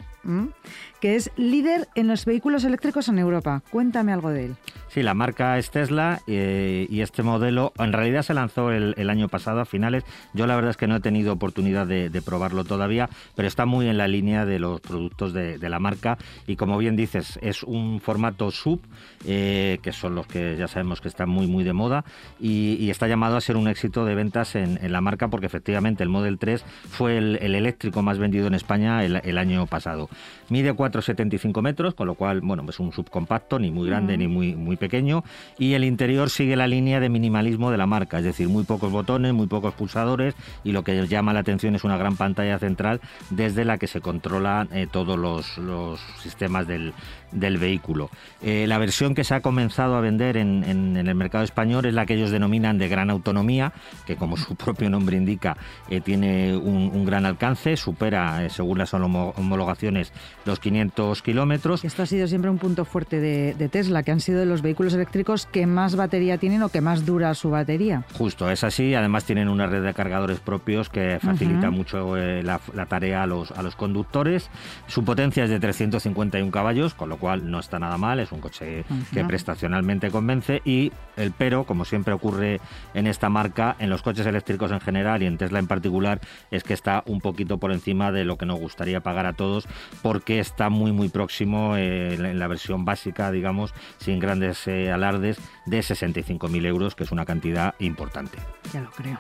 que 0.99 1.15
es 1.15 1.31
líder 1.36 1.88
en 1.95 2.07
los 2.07 2.25
vehículos 2.25 2.63
eléctricos 2.63 3.09
en 3.09 3.19
Europa. 3.19 3.62
Cuéntame 3.69 4.13
algo 4.13 4.29
de 4.29 4.45
él. 4.45 4.55
Sí, 4.93 5.01
la 5.01 5.15
marca 5.15 5.57
es 5.57 5.71
Tesla 5.71 6.21
eh, 6.27 6.86
y 6.88 7.01
este 7.01 7.23
modelo 7.23 7.73
en 7.79 7.93
realidad 7.93 8.21
se 8.21 8.36
lanzó 8.36 8.71
el, 8.71 9.09
año 9.09 9.27
pasado 9.27 9.59
a 9.59 9.65
finales. 9.65 10.03
Yo 10.36 10.45
la 10.45 10.55
verdad 10.55 10.69
es 10.69 10.77
que 10.77 10.86
no 10.86 10.95
he 10.95 10.99
tenido 10.99 11.33
oportunidad 11.33 11.88
de, 11.88 12.21
probarlo 12.23 12.63
todavía, 12.63 13.09
pero 13.36 13.47
está 13.47 13.65
muy 13.65 13.88
en 13.88 13.97
la 13.97 14.07
línea 14.07 14.45
de 14.45 14.59
los 14.59 14.81
productos 14.81 15.33
de, 15.33 15.57
la 15.67 15.79
marca 15.79 16.19
y 16.45 16.57
como 16.57 16.77
bien 16.77 16.95
dices, 16.95 17.39
es 17.41 17.63
un 17.63 18.01
formato 18.01 18.51
sub, 18.51 18.81
eh, 19.25 19.79
que 19.81 19.91
son 19.91 20.13
los 20.13 20.27
que 20.27 20.57
ya 20.57 20.67
sabemos 20.67 21.01
que 21.01 21.07
están 21.07 21.27
muy 21.27 21.47
muy 21.47 21.63
de 21.63 21.73
moda 21.73 22.05
y, 22.39 22.91
está 22.91 23.07
llamado 23.07 23.36
a 23.36 23.41
ser 23.41 23.57
un 23.57 23.67
éxito 23.67 24.05
de 24.05 24.13
ventas 24.13 24.55
en, 24.55 24.79
la 24.91 25.01
marca 25.01 25.27
porque 25.29 25.47
efectivamente 25.47 26.03
el 26.03 26.09
Model 26.09 26.38
3 26.38 26.63
fue 26.91 27.17
el, 27.17 27.38
eléctrico 27.38 28.03
más 28.03 28.19
vendido 28.19 28.45
en 28.45 28.53
España 28.53 29.03
el, 29.03 29.38
año 29.39 29.65
pasado. 29.65 30.07
Mide 30.49 30.73
4,75 30.73 31.62
metros, 31.62 31.93
con 31.93 32.08
lo 32.08 32.15
cual, 32.15 32.41
bueno, 32.41 32.63
es 32.69 32.80
un 32.80 32.91
subcompacto, 32.91 33.60
ni 33.60 33.71
muy 33.71 33.88
grande 33.88 34.17
ni 34.17 34.28
muy, 34.28 34.56
muy 34.56 34.76
pequeño 34.76 35.23
y 35.58 35.73
el 35.73 35.84
interior 35.84 36.30
sigue 36.30 36.56
la 36.56 36.67
línea 36.67 36.99
de 36.99 37.10
minimalismo 37.10 37.71
de 37.71 37.78
la 37.78 37.86
marca, 37.86 38.19
es 38.19 38.26
decir, 38.26 38.47
muy 38.49 38.63
pocos 38.63 38.91
botones, 38.91 39.34
muy 39.34 39.47
pocos 39.47 39.73
pulsadores 39.73 40.36
y 40.63 40.71
lo 40.71 40.84
que 40.84 41.08
llama 41.08 41.34
la 41.34 41.39
atención 41.39 41.76
es 41.76 41.84
una 41.84 41.97
gran 41.97 42.15
pantalla 42.15 42.60
central 42.60 43.02
desde 43.30 43.65
la 43.65 43.78
que 43.78 43.88
se 43.88 44.02
controlan 44.02 44.69
eh, 44.71 44.88
todos 44.91 45.17
los, 45.17 46.02
sistemas 46.21 46.67
del, 46.67 46.93
vehículo. 47.32 48.10
Eh, 48.41 48.65
la 48.67 48.78
versión 48.78 49.15
que 49.15 49.23
se 49.23 49.34
ha 49.36 49.41
comenzado 49.41 49.95
a 49.95 50.02
vender 50.02 50.38
en, 50.38 50.63
el 50.97 51.15
mercado 51.15 51.43
español 51.43 51.86
es 51.86 51.93
la 51.93 52.06
que 52.06 52.15
ellos 52.15 52.32
denominan 52.32 52.78
de 52.78 52.88
gran 52.88 53.10
autonomía, 53.10 53.73
que 54.06 54.15
como 54.15 54.38
su 54.38 54.56
propio 54.63 54.89
nombre 54.89 55.17
indica, 55.17 55.58
eh, 55.89 56.02
tiene 56.02 56.56
un, 56.56 57.06
gran 57.06 57.26
alcance, 57.26 57.76
supera, 57.76 58.49
según 58.49 58.78
las 58.78 58.93
homologaciones, 58.93 60.03
los 60.46 60.60
500 60.60 61.22
kilómetros. 61.22 61.84
Esto 61.86 62.04
ha 62.04 62.06
sido 62.06 62.28
siempre 62.28 62.50
un 62.50 62.58
punto 62.58 62.86
fuerte 62.86 63.20
de, 63.20 63.54
de 63.54 63.70
Tesla, 63.70 64.04
que 64.04 64.12
han 64.12 64.20
sido 64.20 64.39
de 64.39 64.46
los 64.46 64.62
vehículos 64.62 64.94
eléctricos 64.94 65.46
que 65.46 65.66
más 65.68 65.96
batería 65.96 66.38
tienen 66.38 66.63
o 66.63 66.70
que 66.70 66.82
más 66.82 67.06
dura 67.06 67.34
su 67.34 67.50
batería. 67.50 68.04
Justo, 68.13 68.50
es 68.50 68.63
así. 68.63 68.96
Además 68.96 69.26
tienen 69.26 69.50
una 69.50 69.68
red 69.68 69.84
de 69.84 69.94
cargadores 69.94 70.39
propios 70.39 70.89
que 70.89 71.20
facilita 71.22 71.70
mucho 71.70 72.18
eh, 72.18 72.44
la, 72.44 72.60
tarea 72.88 73.24
a 73.24 73.28
los, 73.28 73.52
a 73.52 73.62
los 73.63 73.76
conductores. 73.76 74.50
Su 74.88 75.04
potencia 75.04 75.44
es 75.44 75.50
de 75.50 75.60
351 75.60 76.52
caballos, 76.52 76.94
con 76.94 77.10
lo 77.10 77.18
cual 77.18 77.50
no 77.50 77.60
está 77.60 77.80
nada 77.80 77.98
mal. 77.98 78.20
Es 78.20 78.32
un 78.32 78.42
coche 78.42 78.86
que 79.13 79.24
prestacionalmente 79.26 80.12
convence. 80.12 80.62
Y 80.66 80.92
el 81.18 81.32
pero, 81.32 81.66
como 81.66 81.86
siempre 81.86 82.13
ocurre 82.13 82.60
en 82.94 83.08
esta 83.08 83.30
marca, 83.30 83.76
en 83.80 83.89
los 83.89 84.02
coches 84.02 84.26
eléctricos 84.26 84.72
en 84.72 84.80
general 84.80 85.24
y 85.24 85.26
en 85.26 85.38
Tesla 85.38 85.60
en 85.60 85.68
particular, 85.68 86.20
es 86.52 86.63
que 86.63 86.74
está 86.74 87.04
un 87.06 87.22
poquito 87.22 87.58
por 87.58 87.72
encima 87.72 88.12
de 88.12 88.26
lo 88.26 88.38
que 88.38 88.46
nos 88.46 88.60
gustaría 88.60 89.02
pagar 89.02 89.26
a 89.26 89.34
todos, 89.34 89.68
porque 90.01 90.39
está 90.39 90.69
muy, 90.69 90.91
muy 90.91 91.10
próximo 91.10 91.75
eh, 91.75 92.15
en 92.15 92.39
la 92.39 92.47
versión 92.47 92.86
básica, 92.86 93.32
digamos, 93.32 93.73
sin 93.97 94.19
grandes 94.19 94.67
alardes 94.67 95.38
de 95.65 95.79
65.000 95.79 96.65
euros, 96.65 96.95
que 96.95 97.03
es 97.03 97.12
una 97.12 97.25
cantidad 97.25 97.75
importante. 97.79 98.38
Ya 98.73 98.82
lo 98.82 98.91
creo. 98.91 99.17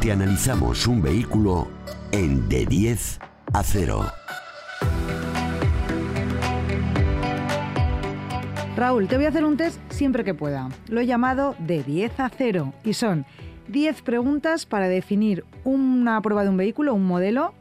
Te 0.00 0.12
analizamos 0.12 0.86
un 0.86 1.02
vehículo 1.02 1.68
en 2.12 2.48
de 2.48 2.64
10 2.64 3.18
a 3.52 3.62
0. 3.64 4.06
Raúl, 8.76 9.08
te 9.08 9.16
voy 9.16 9.24
a 9.24 9.30
hacer 9.30 9.44
un 9.44 9.56
test 9.56 9.80
siempre 9.90 10.22
que 10.22 10.34
pueda. 10.34 10.68
Lo 10.88 11.00
he 11.00 11.06
llamado 11.06 11.56
de 11.58 11.82
10 11.82 12.20
a 12.20 12.28
0 12.28 12.72
y 12.84 12.92
son 12.92 13.26
10 13.68 14.02
preguntas 14.02 14.66
para 14.66 14.88
definir 14.88 15.44
una 15.64 16.20
prueba 16.20 16.44
de 16.44 16.50
un 16.50 16.56
vehículo, 16.56 16.94
un 16.94 17.06
modelo, 17.06 17.54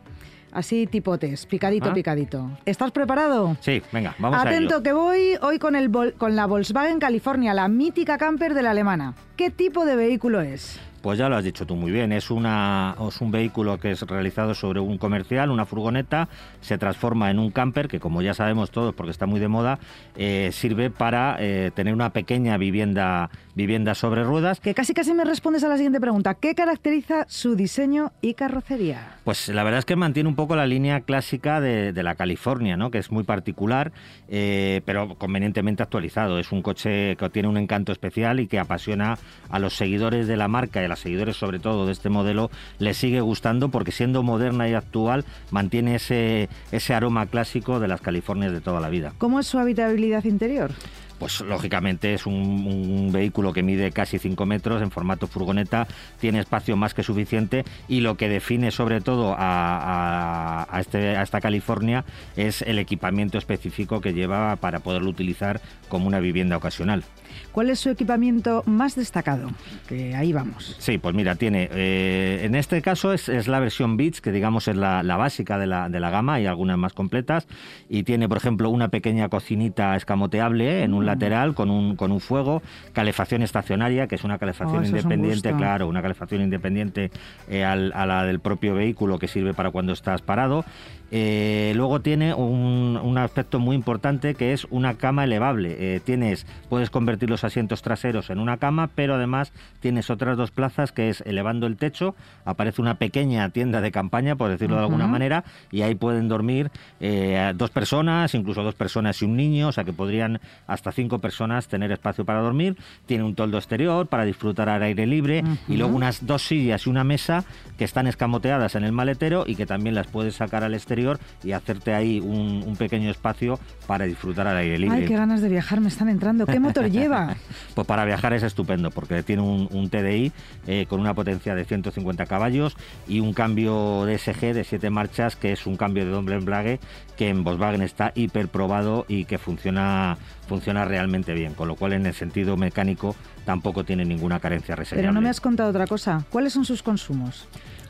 Así 0.56 0.88
tipo 0.88 1.18
test, 1.18 1.50
picadito, 1.50 1.94
picadito. 1.94 2.50
¿Estás 2.66 2.92
preparado? 2.92 3.58
Sí, 3.60 3.82
venga, 3.92 4.16
vamos 4.20 4.40
Atento, 4.40 4.48
a 4.48 4.78
Atento 4.78 4.84
que 4.84 4.94
voy 4.94 5.38
hoy 5.42 5.60
con, 5.60 5.76
el, 5.76 5.92
con 6.18 6.38
la 6.38 6.46
Volkswagen 6.46 6.98
California, 6.98 7.54
la 7.54 7.68
mítica 7.68 8.18
camper 8.18 8.54
de 8.54 8.62
la 8.62 8.72
alemana. 8.72 9.16
¿Qué 9.36 9.50
tipo 9.50 9.84
de 9.84 9.98
vehículo 9.98 10.40
es? 10.40 10.80
Pues 11.06 11.20
ya 11.20 11.30
lo 11.30 11.36
has 11.36 11.44
dicho 11.44 11.68
tú 11.68 11.76
muy 11.76 11.92
bien, 11.92 12.12
es, 12.12 12.32
una, 12.32 12.96
es 13.08 13.22
un 13.22 13.30
vehículo 13.30 13.80
que 13.80 13.92
es 13.92 14.02
realizado 14.02 14.56
sobre 14.56 14.80
un 14.80 14.98
comercial, 14.98 15.52
una 15.52 15.68
furgoneta, 15.68 16.30
se 16.62 16.80
transforma 16.80 17.30
en 17.30 17.38
un 17.38 17.52
camper 17.52 17.88
que 17.88 18.00
como 18.00 18.24
ya 18.24 18.34
sabemos 18.34 18.72
todos, 18.72 18.96
porque 18.96 19.12
está 19.12 19.28
muy 19.28 19.40
de 19.40 19.48
moda, 19.48 19.78
eh, 20.16 20.50
sirve 20.52 20.90
para 20.90 21.38
eh, 21.38 21.70
tener 21.76 21.94
una 21.94 22.10
pequeña 22.10 22.58
vivienda, 22.58 23.30
vivienda 23.54 23.94
sobre 23.94 24.24
ruedas. 24.24 24.60
Que 24.60 24.74
casi 24.74 24.96
casi 24.96 25.14
me 25.14 25.26
respondes 25.26 25.64
a 25.64 25.68
la 25.68 25.76
siguiente 25.76 26.00
pregunta, 26.00 26.34
¿qué 26.34 26.56
caracteriza 26.56 27.28
su 27.30 27.56
diseño 27.56 28.12
y 28.22 28.34
carrocería? 28.34 29.18
Pues 29.26 29.50
la 29.50 29.64
verdad 29.64 29.80
es 29.80 29.86
que 29.86 29.96
mantiene 29.96 30.28
un 30.28 30.36
poco 30.36 30.56
la 30.56 30.66
línea 30.66 31.02
clásica 31.02 31.62
de, 31.62 31.94
la 32.02 32.16
California, 32.16 32.78
¿no? 32.78 32.90
que 32.90 32.98
es 32.98 33.12
muy 33.12 33.24
particular, 33.24 33.92
eh, 34.28 34.82
pero 34.86 35.16
convenientemente 35.20 35.84
actualizado. 35.84 36.40
Es 36.40 36.52
un 36.52 36.64
coche 36.64 37.16
que 37.16 37.30
tiene 37.30 37.48
un 37.48 37.58
encanto 37.58 37.92
especial 37.92 38.40
y 38.40 38.48
que 38.48 38.58
apasiona 38.58 39.20
a 39.52 39.60
los 39.60 39.76
seguidores 39.76 40.28
de 40.28 40.36
la 40.36 40.48
marca 40.48 40.82
y 40.82 40.86
a 40.86 40.95
seguidores 41.00 41.38
sobre 41.38 41.60
todo 41.60 41.86
de 41.86 41.92
este 41.92 42.10
modelo 42.10 42.50
les 42.80 42.98
sigue 42.98 43.22
gustando 43.22 43.70
porque 43.70 43.92
siendo 43.92 44.24
moderna 44.24 44.68
y 44.70 44.74
actual 44.74 45.26
mantiene 45.52 45.96
ese, 45.96 46.50
ese 46.72 46.94
aroma 46.94 47.26
clásico 47.28 47.80
de 47.80 47.88
las 47.88 48.02
Californias 48.02 48.52
de 48.52 48.62
toda 48.62 48.80
la 48.80 48.90
vida. 48.90 49.14
¿Cómo 49.18 49.40
es 49.40 49.48
su 49.48 49.60
habitabilidad 49.60 50.24
interior? 50.26 50.72
pues 51.20 51.42
lógicamente 51.42 52.14
es 52.14 52.26
un, 52.26 53.12
vehículo 53.12 53.54
que 53.54 53.64
mide 53.64 53.92
casi 53.92 54.20
5 54.20 54.46
metros 54.46 54.82
en 54.82 54.92
formato 54.92 55.28
furgoneta, 55.28 55.88
tiene 56.20 56.40
espacio 56.40 56.76
más 56.76 56.94
que 56.94 57.04
suficiente 57.04 57.64
y 57.88 58.02
lo 58.02 58.16
que 58.16 58.28
define 58.28 58.72
sobre 58.72 59.02
todo 59.02 59.36
a, 59.38 60.68
este, 60.80 61.16
a 61.16 61.22
esta 61.22 61.40
California 61.40 62.04
es 62.36 62.62
el 62.62 62.80
equipamiento 62.80 63.38
específico 63.38 64.02
que 64.02 64.14
lleva 64.14 64.56
para 64.58 64.80
poderlo 64.80 65.10
utilizar 65.10 65.62
como 65.88 66.08
una 66.08 66.20
vivienda 66.20 66.58
ocasional. 66.58 67.04
¿Cuál 67.52 67.70
es 67.70 67.80
su 67.80 67.90
equipamiento 67.90 68.64
más 68.66 68.96
destacado? 68.96 69.50
Que 69.88 70.16
ahí 70.16 70.34
vamos. 70.34 70.76
Sí, 70.80 70.98
pues 70.98 71.16
mira, 71.16 71.36
tiene, 71.36 71.70
eh, 71.72 72.42
en 72.44 72.56
este 72.56 72.82
caso 72.82 73.14
es, 73.14 73.48
la 73.48 73.60
versión 73.60 73.98
Beats, 73.98 74.22
que 74.22 74.32
digamos 74.32 74.68
es 74.68 74.76
la, 74.76 75.02
básica 75.18 75.58
de 75.58 75.68
la, 75.68 75.90
de 75.90 76.00
la, 76.00 76.10
gama, 76.10 76.36
hay 76.36 76.46
algunas 76.46 76.78
más 76.78 76.94
completas, 76.94 77.48
y 77.90 78.04
tiene, 78.04 78.28
por 78.28 78.38
ejemplo, 78.38 78.70
una 78.70 78.90
pequeña 78.90 79.30
cocinita 79.30 79.96
escamoteable 79.96 80.84
en 80.84 80.94
un 80.94 81.04
mm. 81.04 81.08
lateral 81.08 81.56
con 81.56 81.70
un, 81.70 81.96
con 81.96 82.12
un 82.12 82.20
fuego, 82.20 82.62
calefacción 82.94 83.42
estacionaria, 83.42 84.08
que 84.08 84.16
es 84.16 84.24
una 84.24 84.38
calefacción 84.38 84.84
oh, 84.84 84.88
independiente, 84.88 85.54
claro, 85.54 85.88
una 85.88 86.02
calefacción 86.02 86.42
independiente 86.42 87.12
eh, 87.50 87.64
a 87.64 87.76
la 87.76 88.26
del 88.26 88.40
propio 88.40 88.76
vehículo 88.76 89.20
que 89.20 89.28
sirve 89.28 89.54
para 89.54 89.72
cuando 89.72 89.94
estás 89.94 90.22
parado, 90.22 90.66
eh, 91.12 91.74
luego 91.76 92.02
tiene 92.02 92.34
un, 92.34 93.16
aspecto 93.18 93.60
muy 93.60 93.76
importante 93.76 94.36
que 94.36 94.52
es 94.52 94.66
una 94.70 94.96
cama 94.96 95.24
elevable. 95.24 95.76
Eh, 95.80 96.00
tienes, 96.04 96.46
puedes 96.70 96.90
convertir 96.90 97.30
los 97.30 97.44
asientos 97.44 97.82
traseros 97.82 98.30
en 98.30 98.40
una 98.40 98.58
cama, 98.58 98.90
pero 98.94 99.16
además 99.16 99.54
tienes 99.80 100.10
otras 100.10 100.36
dos 100.36 100.52
plazas 100.52 100.92
que 100.92 101.10
es 101.10 101.22
elevando 101.22 101.66
el 101.66 101.78
techo, 101.78 102.16
aparece 102.44 102.82
una 102.82 102.96
pequeña 102.96 103.50
tienda 103.50 103.80
de 103.80 103.92
campaña, 103.92 104.36
por 104.36 104.50
decirlo 104.50 104.76
de 104.76 104.82
alguna 104.82 105.08
manera, 105.08 105.46
y 105.72 105.82
ahí 105.84 105.96
pueden 105.96 106.28
dormir 106.28 106.72
eh, 107.00 107.54
dos 107.56 107.70
personas, 107.70 108.34
incluso 108.36 108.64
dos 108.64 108.76
personas 108.76 109.22
y 109.22 109.26
un 109.26 109.38
niño, 109.38 109.70
o 109.70 109.72
sea 109.72 109.86
que 109.86 109.94
podrían 109.94 110.42
hasta 110.68 110.92
cinco 110.92 111.20
personas 111.20 111.68
tener 111.68 111.92
espacio 111.92 112.26
para 112.26 112.42
dormir. 112.42 112.76
Tiene 113.06 113.24
un 113.24 113.36
toldo 113.36 113.58
exterior 113.58 114.08
para 114.08 114.26
disfrutar 114.26 114.68
al 114.68 114.84
aire 114.84 115.06
libre 115.06 115.44
y 115.68 115.78
luego 115.78 115.96
unas 115.96 116.26
dos 116.26 116.42
sillas 116.46 116.86
y 116.86 116.90
una 116.90 117.04
mesa 117.04 117.46
que 117.78 117.86
están 117.86 118.08
escamoteadas 118.08 118.76
en 118.76 118.84
el 118.84 118.92
maletero 118.92 119.46
y 119.48 119.56
que 119.56 119.66
también 119.66 119.96
las 119.96 120.08
puedes 120.08 120.36
sacar 120.36 120.64
al 120.64 120.74
exterior 120.74 120.95
y 121.44 121.52
hacerte 121.52 121.94
ahí 121.94 122.20
un, 122.20 122.76
pequeño 122.78 123.10
espacio 123.10 123.58
para 123.88 124.06
disfrutar 124.06 124.48
al 124.48 124.58
aire 124.58 124.78
libre. 124.78 124.98
Ay, 124.98 125.06
qué 125.06 125.16
ganas 125.16 125.42
de 125.42 125.48
viajar 125.48 125.80
me 125.80 125.88
están 125.88 126.10
entrando. 126.10 126.46
¿Qué 126.46 126.60
motor 126.60 126.90
lleva? 126.90 127.36
pues 127.76 127.88
para 127.88 128.04
viajar 128.04 128.34
es 128.34 128.44
estupendo 128.44 128.92
porque 128.92 129.24
tiene 129.24 129.42
un, 129.42 129.90
TDI 129.90 130.32
eh, 130.68 130.86
con 130.90 131.00
una 131.00 131.14
potencia 131.14 131.56
de 131.56 131.64
150 131.64 132.26
caballos 132.26 132.76
y 133.08 133.22
un 133.22 133.34
cambio 133.34 134.06
DSG 134.06 134.54
de 134.54 134.64
7 134.64 134.90
marchas 134.90 135.36
que 135.36 135.54
es 135.54 135.66
un 135.66 135.78
cambio 135.78 136.06
de 136.06 136.12
doble 136.12 136.36
embrague 136.36 136.80
que 137.16 137.30
en 137.30 137.44
Volkswagen 137.44 137.82
está 137.82 138.12
hiper 138.16 138.50
probado 138.50 139.06
y 139.08 139.26
que 139.26 139.38
funciona 139.38 139.56
funciona 139.56 140.18
funciona 140.48 140.86
realmente 140.86 141.34
bien, 141.34 141.54
con 141.54 141.68
lo 141.68 141.76
cual 141.76 141.94
en 141.94 142.06
el 142.06 142.14
sentido 142.14 142.56
mecánico 142.58 143.16
tampoco 143.46 143.84
tiene 143.84 144.06
ninguna 144.06 144.40
carencia 144.40 144.76
reseñable. 144.76 145.04
Pero 145.04 145.14
no 145.14 145.22
me 145.22 145.30
has 145.30 145.42
contado 145.42 145.70
otra 145.70 145.88
cosa. 145.88 146.24
¿Cuáles 146.30 146.54
son 146.54 146.66
sus 146.66 146.84
consumos? 146.84 147.48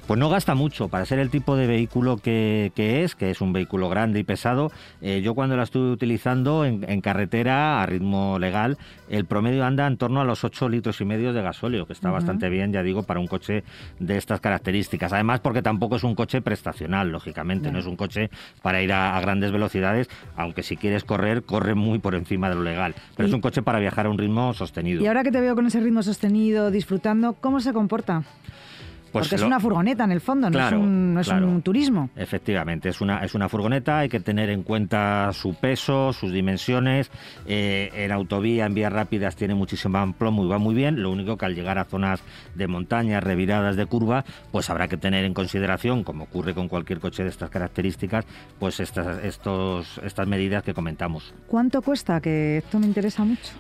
Pues 0.08 0.20
no 0.20 0.30
gasta 0.30 0.54
mucho 0.54 0.88
para 0.88 1.04
ser 1.06 1.18
el 1.18 1.32
tipo 1.32 1.56
de 1.56 1.66
vehículo 1.66 2.18
que, 2.18 2.72
es, 2.76 3.16
que 3.16 3.32
es 3.32 3.42
un 3.42 3.54
vehículo 3.54 3.90
grande 3.90 4.20
y 4.20 4.24
pesado. 4.24 4.72
Eh, 5.02 5.22
yo 5.24 5.34
cuando 5.34 5.58
la 5.58 5.64
estuve 5.64 5.90
utilizando 5.90 6.64
en, 6.64 7.02
carretera 7.02 7.82
a 7.82 7.88
ritmo 7.88 8.38
legal, 8.38 8.78
el 9.10 9.26
promedio 9.26 9.66
anda 9.66 9.88
en 9.88 9.98
torno 9.98 10.22
a 10.22 10.24
los 10.24 10.44
8 10.44 10.70
litros 10.70 11.02
y 11.02 11.06
medio 11.06 11.34
de 11.34 11.42
gasóleo, 11.42 11.88
que 11.88 11.94
está 11.94 12.12
bastante 12.12 12.50
bien, 12.50 12.72
ya 12.72 12.84
digo, 12.84 13.02
para 13.02 13.20
un 13.20 13.26
coche 13.26 13.64
de 14.00 14.18
estas 14.18 14.42
características. 14.42 15.12
Además, 15.12 15.40
porque 15.40 15.64
tampoco 15.64 15.96
es 15.96 16.04
un 16.04 16.14
coche 16.14 16.40
prestacional, 16.40 17.10
lógicamente, 17.10 17.72
no 17.72 17.80
es 17.80 17.88
un 17.88 17.96
coche 17.96 18.30
para 18.62 18.84
ir 18.84 18.94
a, 18.94 19.20
grandes 19.22 19.52
velocidades, 19.52 20.08
aunque 20.36 20.62
si 20.62 20.78
quieres 20.78 21.04
correr, 21.04 21.42
corre 21.42 21.74
muy 21.74 21.98
por 21.98 22.14
encima 22.14 22.48
de 22.50 22.56
lo 22.56 22.62
legal. 22.62 22.94
Pero 23.18 23.28
es 23.28 23.34
un 23.34 23.42
coche 23.42 23.64
para 23.64 23.80
viajar 23.80 24.06
a 24.06 24.12
un 24.12 24.20
ritmo 24.20 24.54
sostenido. 24.54 25.02
Y 25.02 25.08
ahora 25.08 25.24
que 25.24 25.32
te 25.32 25.42
veo 25.42 25.56
con 25.56 25.66
ese 25.66 25.80
ritmo 25.80 26.04
sostenido, 26.04 26.70
disfrutando, 26.70 27.34
¿cómo 27.34 27.60
se 27.60 27.74
comporta? 27.74 28.24
Pues 29.16 29.30
Porque 29.30 29.36
es 29.42 29.48
una 29.48 29.62
furgoneta 29.62 30.04
en 30.04 30.12
el 30.12 30.20
fondo, 30.20 30.50
no, 30.50 30.60
es, 31.22 31.30
un, 31.30 31.62
turismo. 31.64 32.10
Efectivamente, 32.18 32.90
es 32.90 33.00
una, 33.00 33.20
es 33.20 33.34
una 33.34 33.48
furgoneta, 33.48 34.00
hay 34.00 34.10
que 34.10 34.20
tener 34.20 34.50
en 34.50 34.62
cuenta 34.62 35.32
su 35.32 35.54
peso, 35.54 36.12
sus 36.12 36.34
dimensiones. 36.34 37.10
Eh, 37.46 37.92
en 37.94 38.12
autovía, 38.12 38.66
en 38.66 38.74
vías 38.74 38.92
rápidas, 38.92 39.38
tiene 39.38 39.56
muchísimo 39.56 40.14
plomo 40.18 40.44
y 40.44 40.50
va 40.50 40.58
muy 40.58 40.76
bien. 40.76 41.02
Lo 41.02 41.12
único 41.12 41.38
que 41.38 41.46
al 41.46 41.56
llegar 41.56 41.78
a 41.78 41.86
zonas 41.86 42.22
de 42.56 42.68
montaña, 42.68 43.22
reviradas 43.22 43.78
de 43.78 43.86
curva, 43.86 44.26
pues 44.52 44.70
habrá 44.70 44.90
que 44.90 44.98
tener 44.98 45.24
en 45.24 45.34
consideración, 45.34 46.04
como 46.04 46.26
ocurre 46.26 46.54
con 46.54 46.68
cualquier 46.68 47.00
coche 47.00 47.24
de 47.24 47.30
estas 47.30 47.50
características, 47.50 48.26
pues 48.60 48.82
estas, 48.82 49.24
estos, 49.24 49.98
estas 50.04 50.28
medidas 50.28 50.62
que 50.62 50.74
comentamos. 50.74 51.34
¿Cuánto 51.48 51.82
cuesta? 51.82 52.20
Que 52.20 52.58
esto 52.58 52.80
me 52.80 52.88
interesa 52.88 53.24
mucho. 53.24 53.54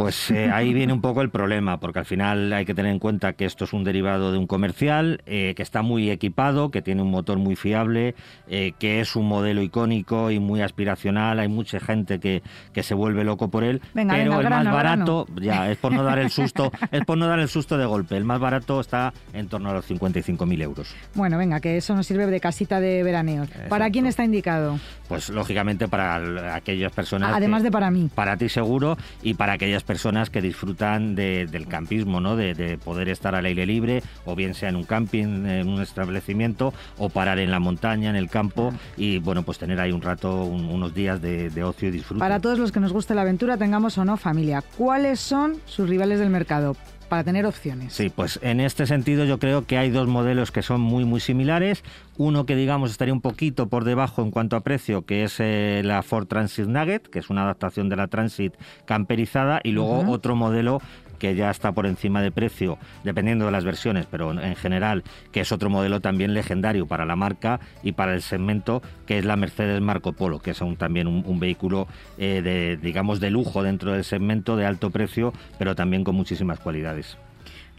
Pues 0.00 0.30
eh, 0.30 0.50
ahí 0.50 0.72
viene 0.72 0.94
un 0.94 1.02
poco 1.02 1.20
el 1.20 1.28
problema, 1.28 1.78
porque 1.78 1.98
al 1.98 2.06
final 2.06 2.54
hay 2.54 2.64
que 2.64 2.74
tener 2.74 2.90
en 2.90 2.98
cuenta 2.98 3.34
que 3.34 3.44
esto 3.44 3.64
es 3.64 3.74
un 3.74 3.84
derivado 3.84 4.32
de 4.32 4.38
un 4.38 4.46
comercial, 4.46 5.20
eh, 5.26 5.52
que 5.54 5.62
está 5.62 5.82
muy 5.82 6.10
equipado, 6.10 6.70
que 6.70 6.80
tiene 6.80 7.02
un 7.02 7.10
motor 7.10 7.36
muy 7.36 7.54
fiable, 7.54 8.14
eh, 8.48 8.72
que 8.78 9.02
es 9.02 9.14
un 9.14 9.28
modelo 9.28 9.60
icónico 9.60 10.30
y 10.30 10.38
muy 10.38 10.62
aspiracional. 10.62 11.38
Hay 11.38 11.48
mucha 11.48 11.80
gente 11.80 12.18
que, 12.18 12.42
que 12.72 12.82
se 12.82 12.94
vuelve 12.94 13.24
loco 13.24 13.50
por 13.50 13.62
él, 13.62 13.82
pero 13.92 14.14
el 14.14 14.30
más 14.30 14.64
barato, 14.64 15.26
ya, 15.38 15.70
es 15.70 15.76
por 15.76 15.92
no 15.92 16.02
dar 16.02 16.18
el 16.18 16.30
susto, 16.30 16.72
es 16.90 17.04
por 17.04 17.18
no 17.18 17.26
dar 17.26 17.38
el 17.38 17.50
susto 17.50 17.76
de 17.76 17.84
golpe. 17.84 18.16
El 18.16 18.24
más 18.24 18.40
barato 18.40 18.80
está 18.80 19.12
en 19.34 19.48
torno 19.48 19.68
a 19.68 19.74
los 19.74 19.90
55.000 19.90 20.62
euros. 20.62 20.94
Bueno, 21.12 21.36
venga, 21.36 21.60
que 21.60 21.76
eso 21.76 21.94
nos 21.94 22.06
sirve 22.06 22.24
de 22.24 22.40
casita 22.40 22.80
de 22.80 23.02
veraneo. 23.02 23.46
¿Para 23.68 23.90
quién 23.90 24.06
está 24.06 24.24
indicado? 24.24 24.80
Pues 25.08 25.28
lógicamente 25.28 25.88
para 25.88 26.54
aquellas 26.54 26.92
personas. 26.92 27.34
Además 27.34 27.62
de 27.62 27.70
para 27.70 27.90
mí. 27.90 28.08
Para 28.14 28.38
ti 28.38 28.48
seguro 28.48 28.96
y 29.22 29.34
para 29.34 29.52
aquellas 29.52 29.82
personas 29.82 29.89
que 30.30 30.40
disfrutan 30.40 31.14
del 31.14 31.66
campismo, 31.66 32.20
¿no? 32.20 32.36
De, 32.36 32.78
poder 32.84 33.08
estar 33.08 33.34
al 33.34 33.44
aire 33.44 33.66
libre, 33.66 34.02
o 34.24 34.34
bien 34.34 34.54
sea 34.54 34.68
en 34.68 34.76
un 34.76 34.84
camping, 34.84 35.46
en 35.46 35.68
un 35.68 35.80
establecimiento, 35.80 36.72
o 36.98 37.08
parar 37.08 37.38
en 37.38 37.50
la 37.50 37.58
montaña, 37.58 38.10
en 38.10 38.16
el 38.16 38.28
campo, 38.28 38.72
y 38.96 39.18
bueno, 39.18 39.42
pues 39.42 39.58
tener 39.58 39.80
ahí 39.80 39.92
un 39.92 40.02
rato, 40.02 40.44
unos 40.44 40.94
días 40.94 41.20
de, 41.20 41.50
de 41.50 41.64
ocio 41.64 41.88
y 41.88 41.90
disfrute. 41.90 42.20
Para 42.20 42.40
todos 42.40 42.58
los 42.58 42.72
que 42.72 42.80
nos 42.80 42.92
guste 42.92 43.14
la 43.14 43.22
aventura, 43.22 43.56
tengamos 43.56 43.98
o 43.98 44.04
no 44.04 44.16
familia, 44.16 44.62
¿cuáles 44.76 45.20
son 45.20 45.56
sus 45.66 45.88
rivales 45.88 46.18
del 46.18 46.30
mercado? 46.30 46.76
Para 47.10 47.24
tener 47.24 47.44
opciones. 47.44 47.92
Sí, 47.92 48.08
pues 48.08 48.38
en 48.42 48.60
este 48.60 48.86
sentido 48.86 49.26
yo 49.26 49.38
creo 49.38 49.66
que 49.66 49.76
hay 49.76 49.90
dos 49.90 50.08
modelos 50.08 50.50
que 50.50 50.62
son 50.62 50.80
muy 50.80 51.04
muy 51.04 51.20
similares. 51.20 51.84
Uno 52.16 52.46
que 52.46 52.56
digamos 52.56 52.90
estaría 52.90 53.12
un 53.12 53.20
poquito 53.20 53.68
por 53.68 53.84
debajo 53.84 54.22
en 54.22 54.30
cuanto 54.30 54.56
a 54.56 54.60
precio, 54.60 55.04
que 55.04 55.24
es 55.24 55.36
eh, 55.40 55.82
la 55.84 56.02
Ford 56.02 56.26
Transit 56.26 56.66
Nugget, 56.66 57.08
que 57.08 57.18
es 57.18 57.28
una 57.28 57.42
adaptación 57.42 57.90
de 57.90 57.96
la 57.96 58.06
Transit 58.06 58.54
camperizada, 58.86 59.60
y 59.62 59.72
luego 59.72 60.08
otro 60.08 60.36
modelo 60.36 60.80
que 61.20 61.36
ya 61.36 61.50
está 61.50 61.70
por 61.70 61.86
encima 61.86 62.20
de 62.22 62.32
precio, 62.32 62.78
dependiendo 63.04 63.46
de 63.46 63.52
las 63.52 63.64
versiones, 63.64 64.06
pero 64.10 64.32
en 64.32 64.56
general, 64.56 65.04
que 65.30 65.42
es 65.42 65.52
otro 65.52 65.70
modelo 65.70 66.00
también 66.00 66.34
legendario 66.34 66.86
para 66.86 67.04
la 67.06 67.14
marca 67.14 67.60
y 67.84 67.92
para 67.92 68.14
el 68.14 68.22
segmento, 68.22 68.82
que 69.06 69.18
es 69.18 69.24
la 69.24 69.36
Mercedes 69.36 69.80
Marco 69.80 70.14
Polo, 70.14 70.40
que 70.40 70.50
es 70.50 70.60
también 70.78 71.06
un, 71.06 71.40
vehículo 71.40 71.86
eh, 72.18 72.42
de, 72.42 72.76
digamos, 72.76 73.20
de 73.20 73.30
lujo 73.30 73.62
dentro 73.62 73.92
del 73.92 74.04
segmento, 74.04 74.56
de 74.56 74.66
alto 74.66 74.90
precio, 74.90 75.32
pero 75.58 75.74
también 75.74 76.02
con 76.02 76.16
muchísimas 76.16 76.58
cualidades. 76.58 77.16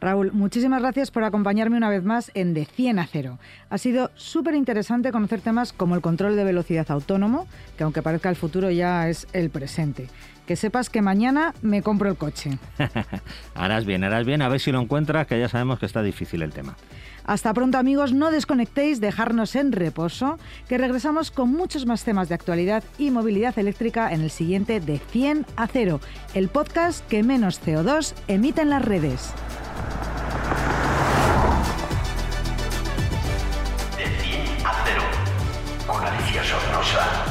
Raúl, 0.02 0.32
muchísimas 0.32 0.82
gracias 0.82 1.12
por 1.12 1.24
acompañarme 1.24 1.78
una 1.78 1.90
vez 1.90 2.04
más 2.04 2.32
en 2.34 2.56
De 2.56 2.66
100 2.66 2.98
a 2.98 3.06
0. 3.06 3.38
Ha 3.70 3.78
sido 3.78 4.10
súper 4.16 4.56
interesante 4.56 5.12
conocer 5.12 5.42
temas 5.42 5.74
como 5.74 5.94
el 5.94 6.02
control 6.02 6.36
de 6.36 6.44
velocidad 6.44 6.90
autónomo, 6.90 7.48
que 7.78 7.84
aunque 7.84 8.02
parezca 8.02 8.28
el 8.30 8.36
futuro 8.36 8.72
ya 8.72 9.08
es 9.10 9.28
el 9.32 9.52
presente. 9.52 10.08
Que 10.48 10.56
sepas 10.56 10.90
que 10.90 11.04
mañana 11.04 11.54
me 11.62 11.84
compro 11.84 12.10
el 12.10 12.18
coche. 12.18 12.58
harás 13.54 13.86
bien, 13.86 14.04
harás 14.04 14.26
bien, 14.26 14.42
a 14.42 14.50
ver 14.50 14.60
si 14.60 14.72
lo 14.72 14.82
encuentras, 14.82 15.28
que 15.28 15.40
ya 15.40 15.48
sabemos 15.48 15.78
que 15.78 15.86
está 15.86 16.02
difícil 16.02 16.42
el 16.42 16.52
tema. 16.52 16.76
Hasta 17.24 17.54
pronto 17.54 17.78
amigos, 17.78 18.12
no 18.12 18.32
desconectéis, 18.32 19.02
dejarnos 19.02 19.56
en 19.56 19.72
reposo, 19.72 20.40
que 20.68 20.80
regresamos 20.80 21.30
con 21.30 21.52
muchos 21.52 21.86
más 21.86 22.04
temas 22.04 22.28
de 22.28 22.34
actualidad 22.34 22.84
y 22.98 23.12
movilidad 23.12 23.58
eléctrica 23.60 24.12
en 24.12 24.22
el 24.22 24.32
siguiente 24.32 24.80
De 24.80 24.98
100 24.98 25.46
a 25.58 25.68
0, 25.68 26.02
el 26.34 26.50
podcast 26.50 27.08
que 27.08 27.22
menos 27.22 27.62
CO2 27.62 28.16
emite 28.28 28.64
en 28.64 28.72
las 28.72 28.84
redes. 28.84 29.32
De 33.98 34.06
100 34.22 34.66
a 34.66 34.74
0 34.86 35.02
con 35.88 36.06
Alicia 36.06 36.44
Sornosa. 36.44 37.31